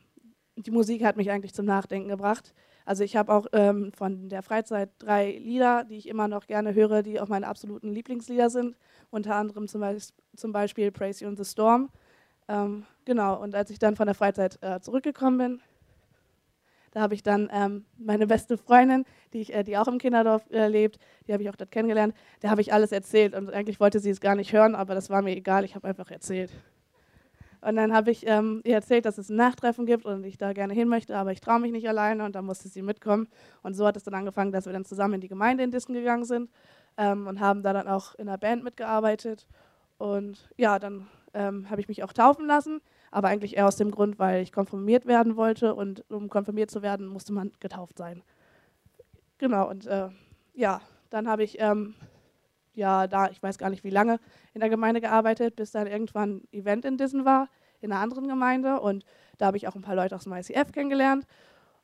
die 0.58 0.70
Musik 0.70 1.04
hat 1.04 1.18
mich 1.18 1.32
eigentlich 1.32 1.56
zum 1.56 1.66
Nachdenken 1.66 2.10
gebracht. 2.10 2.54
Also 2.86 3.04
ich 3.04 3.16
habe 3.16 3.34
auch 3.34 3.48
ähm, 3.54 3.92
von 3.92 4.30
der 4.30 4.44
Freizeit 4.44 4.92
drei 5.00 5.32
Lieder, 5.32 5.84
die 5.84 5.98
ich 5.98 6.08
immer 6.08 6.28
noch 6.28 6.46
gerne 6.46 6.76
höre, 6.76 7.02
die 7.02 7.20
auch 7.20 7.28
meine 7.28 7.48
absoluten 7.48 7.92
Lieblingslieder 7.92 8.52
sind. 8.52 8.78
Unter 9.10 9.38
anderem 9.38 9.68
zum, 9.68 9.82
Be 9.82 9.98
zum 10.36 10.52
Beispiel 10.52 10.92
Praise 10.92 11.24
You 11.24 11.32
in 11.32 11.38
the 11.38 11.44
Storm. 11.44 11.90
Ähm, 12.48 12.86
genau, 13.04 13.42
und 13.42 13.56
als 13.56 13.72
ich 13.72 13.80
dann 13.80 13.96
von 13.96 14.06
der 14.06 14.14
Freizeit 14.14 14.60
äh, 14.62 14.80
zurückgekommen 14.80 15.38
bin, 15.40 15.62
da 16.92 17.02
habe 17.02 17.14
ich 17.14 17.24
dann 17.24 17.50
ähm, 17.54 17.86
meine 17.98 18.28
beste 18.28 18.58
Freundin, 18.58 19.06
die, 19.34 19.42
ich, 19.42 19.54
äh, 19.54 19.64
die 19.64 19.78
auch 19.78 19.88
im 19.88 19.98
Kinderdorf 19.98 20.44
äh, 20.52 20.68
lebt, 20.68 21.00
die 21.28 21.34
habe 21.34 21.42
ich 21.42 21.50
auch 21.50 21.56
dort 21.56 21.72
kennengelernt, 21.72 22.14
der 22.42 22.52
habe 22.52 22.62
ich 22.62 22.74
alles 22.74 22.92
erzählt. 22.92 23.34
Und 23.34 23.52
eigentlich 23.52 23.80
wollte 23.80 24.00
sie 24.00 24.10
es 24.10 24.20
gar 24.20 24.36
nicht 24.36 24.52
hören, 24.52 24.76
aber 24.76 24.94
das 24.94 25.10
war 25.10 25.22
mir 25.22 25.36
egal, 25.36 25.64
ich 25.64 25.76
habe 25.76 25.88
einfach 25.88 26.12
erzählt. 26.12 26.52
Und 27.62 27.76
dann 27.76 27.94
habe 27.94 28.10
ich 28.12 28.26
ähm, 28.28 28.62
ihr 28.66 28.74
erzählt, 28.74 29.06
dass 29.06 29.20
es 29.20 29.30
ein 29.30 29.36
Nachtreffen 29.36 29.86
gibt 29.86 30.06
und 30.06 30.26
ich 30.26 30.38
da 30.38 30.52
gerne 30.52 30.74
hin 30.74 30.88
möchte, 30.88 31.16
aber 31.16 31.32
ich 31.32 31.42
traue 31.42 31.60
mich 31.60 31.72
nicht 31.72 31.88
alleine 31.88 32.26
und 32.26 32.36
da 32.36 32.42
musste 32.42 32.68
sie 32.68 32.82
mitkommen. 32.82 33.28
Und 33.62 33.76
so 33.76 33.86
hat 33.86 33.96
es 33.96 34.04
dann 34.04 34.16
angefangen, 34.16 34.52
dass 34.52 34.66
wir 34.66 34.74
dann 34.74 34.84
zusammen 34.84 35.16
in 35.16 35.22
die 35.22 35.28
Gemeinde 35.28 35.64
in 35.64 35.72
Dissen 35.72 35.94
gegangen 35.94 36.26
sind 36.26 36.50
ähm, 36.98 37.28
und 37.28 37.40
haben 37.40 37.62
da 37.62 37.72
dann 37.72 37.88
auch 37.88 38.16
in 38.16 38.26
der 38.26 38.38
Band 38.38 38.64
mitgearbeitet. 38.64 39.48
Und 40.00 40.50
ja, 40.58 40.80
dann 40.80 41.08
ähm, 41.36 41.70
habe 41.70 41.80
ich 41.80 41.88
mich 41.88 42.04
auch 42.04 42.14
taufen 42.14 42.48
lassen 42.48 42.82
aber 43.12 43.28
eigentlich 43.28 43.58
eher 43.58 43.68
aus 43.68 43.76
dem 43.76 43.92
Grund, 43.92 44.18
weil 44.18 44.42
ich 44.42 44.54
konfirmiert 44.54 45.06
werden 45.06 45.36
wollte 45.36 45.76
und 45.76 46.10
um 46.10 46.30
konfirmiert 46.30 46.72
zu 46.72 46.82
werden, 46.82 47.08
musste 47.08 47.34
man 47.34 47.52
getauft 47.60 47.98
sein. 47.98 48.24
Genau, 49.38 49.70
und 49.70 49.86
äh, 49.86 50.10
ja, 50.54 50.82
dann 51.10 51.28
habe 51.28 51.44
ich 51.44 51.60
ähm, 51.60 51.96
ja 52.74 53.08
da, 53.08 53.30
ich 53.30 53.44
weiß 53.44 53.58
gar 53.58 53.70
nicht 53.70 53.84
wie 53.84 53.90
lange, 53.90 54.20
in 54.54 54.62
der 54.62 54.70
Gemeinde 54.70 55.02
gearbeitet, 55.02 55.58
bis 55.58 55.72
dann 55.72 55.88
irgendwann 55.88 56.38
ein 56.38 56.48
Event 56.54 56.86
in 56.86 56.98
Dissen 56.98 57.26
war, 57.26 57.50
in 57.82 57.92
einer 57.92 58.02
anderen 58.02 58.28
Gemeinde 58.28 58.80
und 58.80 59.04
da 59.38 59.48
habe 59.48 59.58
ich 59.58 59.68
auch 59.68 59.76
ein 59.76 59.82
paar 59.82 59.96
Leute 59.96 60.16
aus 60.16 60.24
dem 60.24 60.34
ICF 60.34 60.72
kennengelernt 60.72 61.26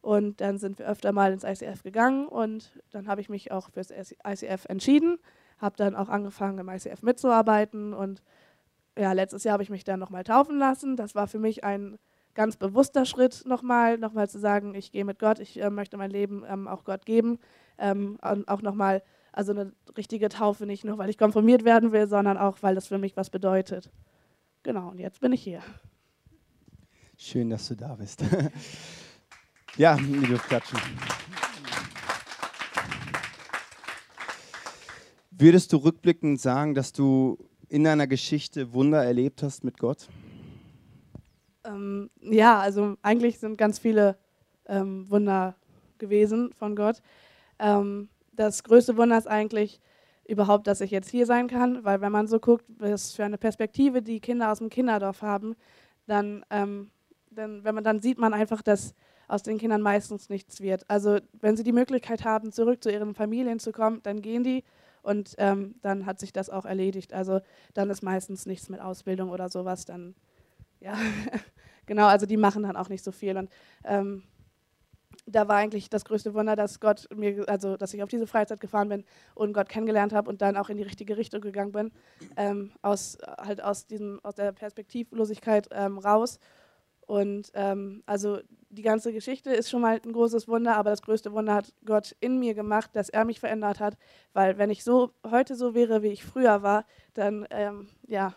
und 0.01 0.39
dann 0.39 0.57
sind 0.57 0.79
wir 0.79 0.87
öfter 0.87 1.11
mal 1.11 1.33
ins 1.33 1.43
ICF 1.43 1.83
gegangen 1.83 2.27
und 2.27 2.71
dann 2.91 3.07
habe 3.07 3.19
ich 3.19 3.27
mich 3.27 3.51
auch 3.51 3.69
fürs 3.71 3.91
ICF 3.91 4.65
entschieden, 4.69 5.17
habe 5.57 5.75
dann 5.75 5.95
auch 5.95 6.07
angefangen 6.07 6.59
im 6.59 6.69
ICF 6.69 7.01
mitzuarbeiten 7.01 7.93
und 7.93 8.21
ja, 8.97 9.11
letztes 9.13 9.43
Jahr 9.43 9.53
habe 9.53 9.63
ich 9.63 9.69
mich 9.69 9.83
dann 9.83 9.99
nochmal 9.99 10.23
taufen 10.23 10.57
lassen. 10.57 10.95
Das 10.95 11.15
war 11.15 11.27
für 11.27 11.39
mich 11.39 11.63
ein 11.63 11.97
ganz 12.33 12.55
bewusster 12.55 13.05
Schritt 13.05 13.43
nochmal, 13.45 13.97
nochmal 13.97 14.29
zu 14.29 14.39
sagen, 14.39 14.75
ich 14.75 14.91
gehe 14.91 15.05
mit 15.05 15.19
Gott, 15.19 15.39
ich 15.39 15.61
äh, 15.61 15.69
möchte 15.69 15.97
mein 15.97 16.11
Leben 16.11 16.43
ähm, 16.47 16.67
auch 16.67 16.83
Gott 16.83 17.05
geben. 17.05 17.39
Ähm, 17.77 18.19
und 18.21 18.47
auch 18.47 18.61
nochmal, 18.61 19.03
also 19.31 19.51
eine 19.51 19.73
richtige 19.97 20.29
Taufe, 20.29 20.65
nicht 20.65 20.83
nur, 20.83 20.97
weil 20.97 21.09
ich 21.09 21.17
konfirmiert 21.17 21.65
werden 21.65 21.91
will, 21.91 22.07
sondern 22.07 22.37
auch, 22.37 22.57
weil 22.61 22.75
das 22.75 22.87
für 22.87 22.97
mich 22.97 23.17
was 23.17 23.29
bedeutet. 23.29 23.91
Genau, 24.63 24.89
und 24.89 24.99
jetzt 24.99 25.19
bin 25.19 25.31
ich 25.33 25.41
hier. 25.41 25.61
Schön, 27.17 27.49
dass 27.49 27.67
du 27.67 27.75
da 27.75 27.95
bist. 27.95 28.23
ja, 29.77 29.95
liebe 29.95 30.37
Klatschen. 30.37 30.79
Würdest 35.31 35.73
du 35.73 35.77
rückblickend 35.77 36.39
sagen, 36.39 36.75
dass 36.75 36.93
du 36.93 37.37
in 37.69 37.83
deiner 37.83 38.07
Geschichte 38.07 38.73
Wunder 38.73 39.03
erlebt 39.03 39.43
hast 39.43 39.63
mit 39.63 39.77
Gott? 39.77 40.07
Ähm, 41.65 42.09
ja, 42.21 42.59
also 42.59 42.95
eigentlich 43.01 43.39
sind 43.39 43.57
ganz 43.57 43.79
viele 43.79 44.17
ähm, 44.67 45.09
Wunder 45.09 45.55
gewesen 45.97 46.53
von 46.53 46.75
Gott. 46.75 47.01
Ähm, 47.59 48.09
das 48.33 48.63
größte 48.63 48.97
Wunder 48.97 49.17
ist 49.17 49.27
eigentlich 49.27 49.81
überhaupt, 50.27 50.67
dass 50.67 50.81
ich 50.81 50.91
jetzt 50.91 51.09
hier 51.09 51.25
sein 51.25 51.47
kann, 51.47 51.83
weil 51.83 52.01
wenn 52.01 52.11
man 52.11 52.27
so 52.27 52.39
guckt, 52.39 52.65
was 52.77 53.13
für 53.13 53.25
eine 53.25 53.37
Perspektive 53.37 54.01
die 54.01 54.19
Kinder 54.19 54.51
aus 54.51 54.59
dem 54.59 54.69
Kinderdorf 54.69 55.21
haben, 55.21 55.55
dann, 56.05 56.45
ähm, 56.49 56.91
dann, 57.31 57.63
wenn 57.63 57.75
man, 57.75 57.83
dann 57.83 58.01
sieht 58.01 58.17
man 58.17 58.33
einfach, 58.33 58.61
dass 58.61 58.93
aus 59.27 59.43
den 59.43 59.57
Kindern 59.57 59.81
meistens 59.81 60.29
nichts 60.29 60.61
wird. 60.61 60.89
Also 60.89 61.19
wenn 61.41 61.57
sie 61.57 61.63
die 61.63 61.73
Möglichkeit 61.73 62.23
haben, 62.23 62.51
zurück 62.51 62.83
zu 62.83 62.91
ihren 62.91 63.13
Familien 63.13 63.59
zu 63.59 63.71
kommen, 63.71 64.01
dann 64.03 64.21
gehen 64.21 64.43
die 64.43 64.63
und 65.01 65.35
ähm, 65.37 65.75
dann 65.81 66.05
hat 66.05 66.19
sich 66.19 66.33
das 66.33 66.49
auch 66.49 66.65
erledigt. 66.65 67.13
Also 67.13 67.41
dann 67.73 67.89
ist 67.89 68.03
meistens 68.03 68.45
nichts 68.45 68.69
mit 68.69 68.81
Ausbildung 68.81 69.29
oder 69.29 69.49
sowas. 69.49 69.85
Dann, 69.85 70.15
ja, 70.79 70.97
genau, 71.85 72.07
also 72.07 72.25
die 72.25 72.37
machen 72.37 72.63
dann 72.63 72.75
auch 72.75 72.89
nicht 72.89 73.03
so 73.03 73.11
viel. 73.11 73.37
Und 73.37 73.49
ähm, 73.83 74.23
da 75.25 75.47
war 75.47 75.57
eigentlich 75.57 75.89
das 75.89 76.05
größte 76.05 76.33
Wunder, 76.33 76.55
dass 76.55 76.79
Gott 76.79 77.07
mir, 77.13 77.47
also 77.49 77.77
dass 77.77 77.93
ich 77.93 78.01
auf 78.01 78.09
diese 78.09 78.27
Freizeit 78.27 78.59
gefahren 78.59 78.89
bin 78.89 79.03
und 79.35 79.53
Gott 79.53 79.69
kennengelernt 79.69 80.13
habe 80.13 80.29
und 80.29 80.41
dann 80.41 80.57
auch 80.57 80.69
in 80.69 80.77
die 80.77 80.83
richtige 80.83 81.17
Richtung 81.17 81.41
gegangen 81.41 81.71
bin, 81.71 81.91
ähm, 82.37 82.71
aus 82.81 83.17
halt 83.37 83.61
aus 83.61 83.87
diesem 83.87 84.19
aus 84.23 84.35
der 84.35 84.51
Perspektivlosigkeit 84.53 85.67
ähm, 85.71 85.97
raus 85.97 86.39
Und 87.07 87.51
ähm, 87.53 88.03
also 88.05 88.39
die 88.69 88.81
ganze 88.81 89.13
Geschichte 89.13 89.51
ist 89.51 89.69
schon 89.69 89.81
mal 89.81 89.99
ein 90.03 90.11
großes 90.11 90.47
Wunder, 90.47 90.75
aber 90.75 90.89
das 90.89 91.01
größte 91.01 91.31
Wunder 91.31 91.55
hat 91.55 91.73
Gott 91.85 92.15
in 92.19 92.37
mir 92.37 92.53
gemacht, 92.53 92.91
dass 92.93 93.07
er 93.07 93.23
mich 93.23 93.39
verändert 93.39 93.79
hat. 93.79 93.97
Weil 94.33 94.57
wenn 94.57 94.69
ich 94.69 94.83
so 94.83 95.13
heute 95.25 95.55
so 95.55 95.73
wäre, 95.73 96.03
wie 96.03 96.09
ich 96.09 96.23
früher 96.23 96.61
war, 96.63 96.85
dann 97.13 97.47
ähm, 97.49 97.87
ja, 98.07 98.33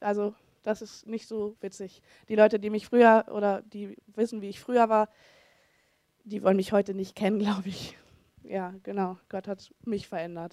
also 0.00 0.34
das 0.62 0.80
ist 0.80 1.06
nicht 1.06 1.28
so 1.28 1.54
witzig. 1.60 2.00
Die 2.30 2.34
Leute, 2.34 2.58
die 2.58 2.70
mich 2.70 2.86
früher 2.86 3.26
oder 3.30 3.60
die 3.60 3.94
wissen, 4.06 4.40
wie 4.40 4.48
ich 4.48 4.58
früher 4.58 4.88
war, 4.88 5.10
die 6.24 6.42
wollen 6.42 6.56
mich 6.56 6.72
heute 6.72 6.94
nicht 6.94 7.14
kennen, 7.14 7.38
glaube 7.40 7.68
ich. 7.68 7.96
Ja, 8.42 8.74
genau. 8.82 9.18
Gott 9.28 9.46
hat 9.46 9.70
mich 9.84 10.08
verändert. 10.08 10.52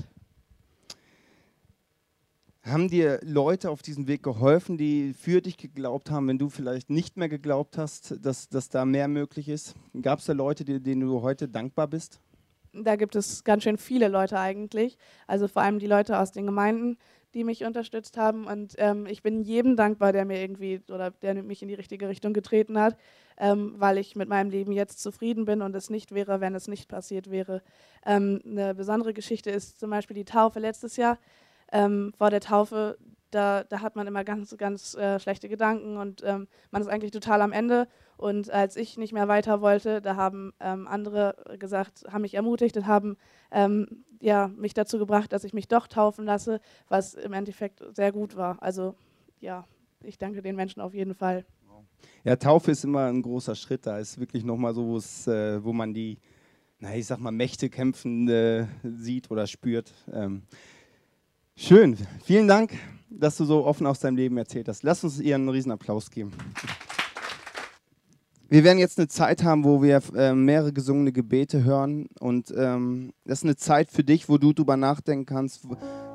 Haben 2.63 2.89
dir 2.89 3.19
Leute 3.24 3.71
auf 3.71 3.82
diesem 3.82 4.08
Weg 4.08 4.21
geholfen, 4.21 4.78
die 4.78 5.13
für 5.13 5.41
dich 5.41 5.58
geglaubt 5.58 6.12
haben, 6.12 6.28
wenn 6.28 6.38
du 6.38 6.50
vielleicht 6.50 6.91
nicht 6.91 7.17
mehr 7.17 7.28
geglaubt 7.28 7.76
hast, 7.76 8.24
dass, 8.24 8.50
dass 8.50 8.69
da 8.69 8.86
mehr 8.86 9.08
möglich 9.08 9.50
ist? 9.50 9.74
Gab 10.00 10.19
es 10.19 10.26
da 10.26 10.34
Leute, 10.34 10.63
die, 10.63 10.80
denen 10.80 11.02
du 11.02 11.24
heute 11.24 11.47
dankbar 11.47 11.88
bist? 11.88 12.19
Da 12.71 12.97
gibt 12.97 13.15
es 13.15 13.43
ganz 13.43 13.63
schön 13.63 13.80
viele 13.80 14.10
Leute 14.10 14.39
eigentlich. 14.39 15.00
Also 15.26 15.47
vor 15.47 15.63
allem 15.63 15.80
die 15.80 15.88
Leute 15.88 16.19
aus 16.19 16.32
den 16.32 16.45
Gemeinden, 16.45 16.97
die 17.34 17.43
mich 17.43 17.63
unterstützt 17.63 18.15
haben. 18.17 18.45
Und 18.45 18.76
ähm, 18.78 19.08
ich 19.08 19.24
bin 19.24 19.41
jedem 19.41 19.76
dankbar, 19.76 20.13
der 20.13 20.26
mir 20.26 20.39
irgendwie 20.39 20.82
oder 20.91 21.10
der 21.10 21.41
mich 21.41 21.63
in 21.63 21.67
die 21.67 21.74
richtige 21.74 22.08
Richtung 22.10 22.32
getreten 22.32 22.78
hat, 22.80 22.95
ähm, 23.38 23.74
weil 23.78 23.97
ich 23.97 24.15
mit 24.15 24.30
meinem 24.30 24.52
Leben 24.52 24.71
jetzt 24.71 25.02
zufrieden 25.02 25.45
bin 25.45 25.63
und 25.63 25.76
es 25.76 25.89
nicht 25.89 26.13
wäre, 26.13 26.41
wenn 26.41 26.54
es 26.54 26.67
nicht 26.67 26.88
passiert 26.88 27.32
wäre. 27.32 27.63
Ähm, 28.06 28.39
eine 28.45 28.76
besondere 28.76 29.15
Geschichte 29.15 29.50
ist 29.50 29.80
zum 29.80 29.89
Beispiel 29.89 30.15
die 30.15 30.26
Taufe 30.26 30.60
letztes 30.60 30.95
Jahr 30.95 31.17
ähm, 31.71 32.13
vor 32.17 32.29
der 32.29 32.41
Taufe, 32.41 32.97
da, 33.31 33.63
da, 33.63 33.81
hat 33.81 33.95
man 33.95 34.07
immer 34.07 34.23
ganz, 34.23 34.55
ganz 34.57 34.93
äh, 34.95 35.19
schlechte 35.19 35.47
Gedanken 35.47 35.97
und 35.97 36.21
ähm, 36.25 36.47
man 36.69 36.81
ist 36.81 36.89
eigentlich 36.89 37.12
total 37.12 37.41
am 37.41 37.53
Ende. 37.53 37.88
Und 38.17 38.51
als 38.51 38.75
ich 38.75 38.97
nicht 38.97 39.13
mehr 39.13 39.27
weiter 39.27 39.62
wollte, 39.62 40.01
da 40.01 40.15
haben 40.15 40.53
ähm, 40.60 40.88
andere 40.88 41.36
gesagt, 41.57 42.03
haben 42.12 42.21
mich 42.21 42.36
ermutigt 42.36 42.77
und 42.77 42.86
haben 42.86 43.17
ähm, 43.51 44.03
ja, 44.19 44.49
mich 44.49 44.73
dazu 44.73 44.99
gebracht, 44.99 45.34
dass 45.34 45.43
ich 45.43 45.53
mich 45.53 45.67
doch 45.67 45.88
taufen 45.88 46.25
lasse, 46.25 46.60
was 46.88 47.15
im 47.15 47.34
Endeffekt 47.34 47.84
sehr 47.95 48.12
gut 48.12 48.36
war. 48.36 48.62
Also 48.62 48.95
ja, 49.39 49.65
ich 50.03 50.17
danke 50.17 50.41
den 50.41 50.55
Menschen 50.55 50.81
auf 50.81 50.93
jeden 50.93 51.15
Fall. 51.15 51.45
Ja, 52.23 52.36
Taufe 52.36 52.71
ist 52.71 52.84
immer 52.84 53.05
ein 53.05 53.21
großer 53.21 53.55
Schritt. 53.55 53.86
Da 53.86 53.97
ist 53.97 54.19
wirklich 54.19 54.43
nochmal 54.43 54.73
so, 54.73 54.97
äh, 55.31 55.63
wo 55.63 55.73
man 55.73 55.93
die, 55.93 56.19
na, 56.79 56.95
ich 56.95 57.07
sag 57.07 57.19
mal, 57.19 57.31
Mächte 57.31 57.69
kämpfen 57.69 58.27
äh, 58.27 58.67
sieht 58.84 59.31
oder 59.31 59.47
spürt. 59.47 59.91
Ähm, 61.58 61.64
Schön. 61.64 61.98
Vielen 62.24 62.48
Dank, 62.48 62.72
dass 63.10 63.38
du 63.38 63.46
so 63.46 63.66
offen 63.66 63.86
aus 63.86 64.00
deinem 64.00 64.18
Leben 64.18 64.38
erzählt 64.38 64.68
hast. 64.68 64.84
Lass 64.84 65.04
uns 65.04 65.20
ihr 65.20 65.36
einen 65.36 65.50
riesen 65.50 65.72
Applaus 65.72 66.10
geben. 66.10 66.32
Wir 68.50 68.64
werden 68.66 68.80
jetzt 68.80 69.00
eine 69.00 69.08
Zeit 69.08 69.44
haben, 69.44 69.64
wo 69.64 69.82
wir 69.82 70.02
äh, 70.16 70.34
mehrere 70.34 70.74
gesungene 70.74 71.14
Gebete 71.14 71.64
hören. 71.64 72.08
Und 72.20 72.54
ähm, 72.58 73.14
das 73.26 73.40
ist 73.40 73.46
eine 73.46 73.56
Zeit 73.56 73.90
für 73.90 74.04
dich, 74.04 74.28
wo 74.28 74.38
du 74.38 74.52
darüber 74.52 74.76
nachdenken 74.76 75.26
kannst, 75.26 75.66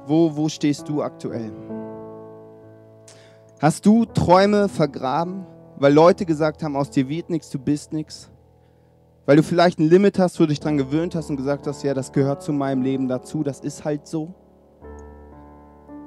wo, 0.06 0.36
wo 0.36 0.48
stehst 0.48 0.88
du 0.88 1.02
aktuell? 1.02 1.50
Hast 3.58 3.86
du 3.86 4.04
Träume 4.04 4.68
vergraben, 4.68 5.46
weil 5.78 5.94
Leute 5.94 6.26
gesagt 6.26 6.62
haben, 6.62 6.76
aus 6.76 6.90
dir 6.90 7.08
wird 7.08 7.30
nichts, 7.30 7.48
du 7.48 7.58
bist 7.58 7.94
nichts? 7.94 8.30
Weil 9.24 9.36
du 9.36 9.42
vielleicht 9.42 9.78
ein 9.78 9.88
Limit 9.88 10.18
hast, 10.18 10.38
wo 10.38 10.44
du 10.44 10.48
dich 10.48 10.60
daran 10.60 10.76
gewöhnt 10.76 11.14
hast 11.14 11.30
und 11.30 11.36
gesagt 11.36 11.66
hast, 11.66 11.82
ja, 11.82 11.94
das 11.94 12.12
gehört 12.12 12.42
zu 12.42 12.52
meinem 12.52 12.82
Leben 12.82 13.08
dazu, 13.08 13.42
das 13.42 13.60
ist 13.60 13.82
halt 13.84 14.06
so? 14.06 14.34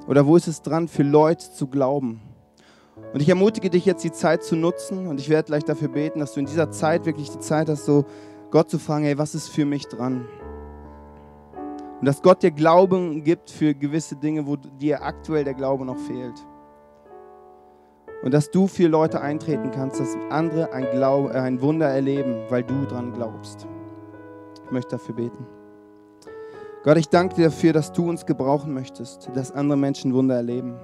Oder 0.09 0.25
wo 0.25 0.35
ist 0.35 0.47
es 0.47 0.63
dran, 0.63 0.87
für 0.87 1.03
Leute 1.03 1.51
zu 1.51 1.67
glauben? 1.67 2.19
Und 3.13 3.21
ich 3.21 3.29
ermutige 3.29 3.69
dich 3.69 3.85
jetzt, 3.85 4.03
die 4.03 4.11
Zeit 4.11 4.43
zu 4.43 4.55
nutzen. 4.55 5.05
Und 5.05 5.19
ich 5.19 5.29
werde 5.29 5.45
gleich 5.45 5.63
dafür 5.63 5.87
beten, 5.87 6.19
dass 6.19 6.33
du 6.33 6.39
in 6.39 6.47
dieser 6.47 6.71
Zeit 6.71 7.05
wirklich 7.05 7.29
die 7.29 7.39
Zeit 7.39 7.69
hast, 7.69 7.85
so 7.85 8.05
Gott 8.49 8.71
zu 8.71 8.79
fragen, 8.79 9.05
hey, 9.05 9.19
was 9.19 9.35
ist 9.35 9.49
für 9.49 9.65
mich 9.65 9.87
dran? 9.87 10.25
Und 11.99 12.07
dass 12.07 12.23
Gott 12.23 12.41
dir 12.41 12.49
Glauben 12.49 13.23
gibt 13.23 13.51
für 13.51 13.75
gewisse 13.75 14.15
Dinge, 14.15 14.47
wo 14.47 14.55
dir 14.55 15.03
aktuell 15.03 15.43
der 15.43 15.53
Glaube 15.53 15.85
noch 15.85 15.97
fehlt. 15.97 16.43
Und 18.23 18.33
dass 18.33 18.49
du 18.49 18.65
für 18.65 18.87
Leute 18.87 19.21
eintreten 19.21 19.69
kannst, 19.69 19.99
dass 19.99 20.17
andere 20.31 20.73
ein, 20.73 20.89
Glaube, 20.89 21.35
äh, 21.35 21.37
ein 21.37 21.61
Wunder 21.61 21.87
erleben, 21.87 22.35
weil 22.49 22.63
du 22.63 22.85
dran 22.85 23.13
glaubst. 23.13 23.67
Ich 24.65 24.71
möchte 24.71 24.91
dafür 24.91 25.13
beten. 25.13 25.58
Gott, 26.81 26.97
ich 26.97 27.09
danke 27.09 27.35
dir 27.35 27.45
dafür, 27.45 27.73
dass 27.73 27.91
du 27.91 28.07
uns 28.09 28.25
gebrauchen 28.25 28.73
möchtest, 28.73 29.29
dass 29.33 29.51
andere 29.51 29.77
Menschen 29.77 30.13
Wunder 30.13 30.35
erleben. 30.35 30.77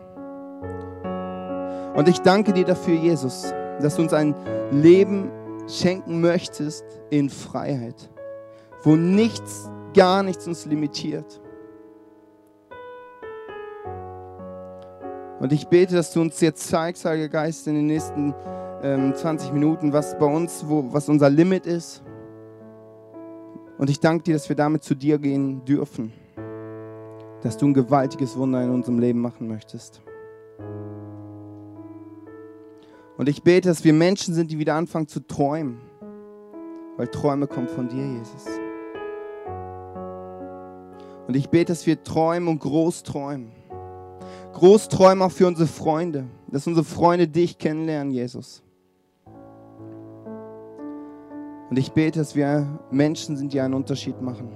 Und 1.96 2.10
ich 2.10 2.20
danke 2.20 2.52
dir 2.52 2.66
dafür, 2.66 2.96
Jesus, 2.96 3.54
dass 3.80 3.96
du 3.96 4.02
uns 4.02 4.12
ein 4.12 4.36
Leben 4.72 5.32
schenken 5.70 6.20
möchtest 6.20 6.84
in 7.10 7.30
Freiheit, 7.30 8.10
wo 8.84 8.98
nichts, 8.98 9.72
gar 9.94 10.22
nichts 10.22 10.46
uns 10.48 10.66
limitiert. 10.66 11.40
Und 15.40 15.54
ich 15.54 15.68
bete, 15.68 15.96
dass 15.96 16.12
du 16.12 16.20
uns 16.20 16.42
jetzt 16.42 16.68
zeigst, 16.68 17.06
Heiliger 17.06 17.30
Geist, 17.30 17.68
in 17.68 17.76
den 17.76 17.86
nächsten 17.86 18.34
ähm, 18.84 19.16
20 19.16 19.54
Minuten, 19.54 19.94
was 19.94 20.18
bei 20.18 20.26
uns, 20.26 20.66
wo, 20.68 20.92
was 20.92 21.08
unser 21.08 21.30
Limit 21.30 21.66
ist 21.66 22.05
und 23.78 23.90
ich 23.90 24.00
danke 24.00 24.24
dir, 24.24 24.34
dass 24.34 24.48
wir 24.50 24.56
damit 24.56 24.84
zu 24.84 24.96
dir 24.96 25.18
gehen 25.18 25.66
dürfen. 25.66 26.14
Dass 27.42 27.58
du 27.58 27.68
ein 27.68 27.74
gewaltiges 27.74 28.38
Wunder 28.38 28.64
in 28.64 28.70
unserem 28.70 29.00
Leben 29.00 29.20
machen 29.20 29.48
möchtest. 29.48 30.02
Und 33.18 33.30
ich 33.30 33.44
bete, 33.44 33.70
dass 33.70 33.84
wir 33.84 33.94
Menschen 33.94 34.34
sind, 34.34 34.52
die 34.52 34.60
wieder 34.60 34.76
anfangen 34.76 35.08
zu 35.08 35.20
träumen. 35.22 35.80
Weil 36.98 37.08
Träume 37.08 37.48
kommen 37.48 37.68
von 37.68 37.90
dir, 37.90 38.06
Jesus. 38.06 38.46
Und 41.28 41.36
ich 41.36 41.50
bete, 41.50 41.74
dass 41.74 41.86
wir 41.86 42.04
träumen 42.04 42.48
und 42.48 42.60
groß 42.60 43.04
träumen. 43.04 43.52
Groß 44.54 44.90
träumen 44.90 45.22
auch 45.22 45.32
für 45.32 45.48
unsere 45.48 45.68
Freunde. 45.68 46.26
Dass 46.48 46.68
unsere 46.68 46.86
Freunde 46.86 47.28
dich 47.28 47.58
kennenlernen, 47.58 48.14
Jesus. 48.14 48.65
Und 51.76 51.80
ich 51.80 51.92
bete, 51.92 52.20
dass 52.20 52.38
wir 52.38 52.66
Menschen 52.90 53.36
sind, 53.36 53.52
die 53.52 53.60
einen 53.60 53.74
Unterschied 53.74 54.22
machen. 54.22 54.48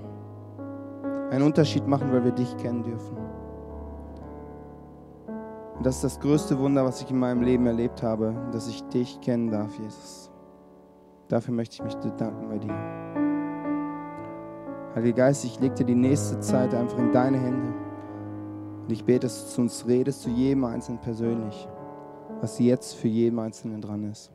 Einen 1.30 1.44
Unterschied 1.44 1.86
machen, 1.86 2.14
weil 2.14 2.24
wir 2.24 2.32
dich 2.32 2.56
kennen 2.56 2.82
dürfen. 2.82 3.18
Und 5.76 5.86
das 5.86 5.96
ist 5.96 6.06
das 6.06 6.20
größte 6.22 6.58
Wunder, 6.58 6.86
was 6.86 7.02
ich 7.02 7.12
in 7.12 7.20
meinem 7.20 7.42
Leben 7.42 7.66
erlebt 7.66 8.02
habe, 8.04 8.34
dass 8.54 8.70
ich 8.70 8.82
dich 8.84 9.20
kennen 9.20 9.52
darf, 9.52 9.78
Jesus. 9.78 10.32
Dafür 11.28 11.54
möchte 11.54 11.76
ich 11.76 11.84
mich 11.84 11.96
bedanken 11.98 12.48
bei 12.48 12.58
dir. 12.58 12.74
Heiliger 14.96 15.18
Geist, 15.18 15.44
ich 15.44 15.60
lege 15.60 15.76
dir 15.76 15.88
die 15.88 15.96
nächste 15.96 16.40
Zeit 16.40 16.74
einfach 16.74 17.00
in 17.00 17.12
deine 17.12 17.38
Hände. 17.38 17.74
Und 18.84 18.92
ich 18.94 19.04
bete, 19.04 19.28
dass 19.28 19.44
du 19.44 19.50
zu 19.56 19.62
uns 19.64 19.86
redest, 19.86 20.22
zu 20.22 20.30
jedem 20.30 20.64
Einzelnen 20.64 21.02
persönlich, 21.02 21.68
was 22.40 22.60
jetzt 22.60 22.94
für 22.94 23.10
jeden 23.10 23.40
Einzelnen 23.40 23.82
dran 23.82 24.10
ist. 24.10 24.32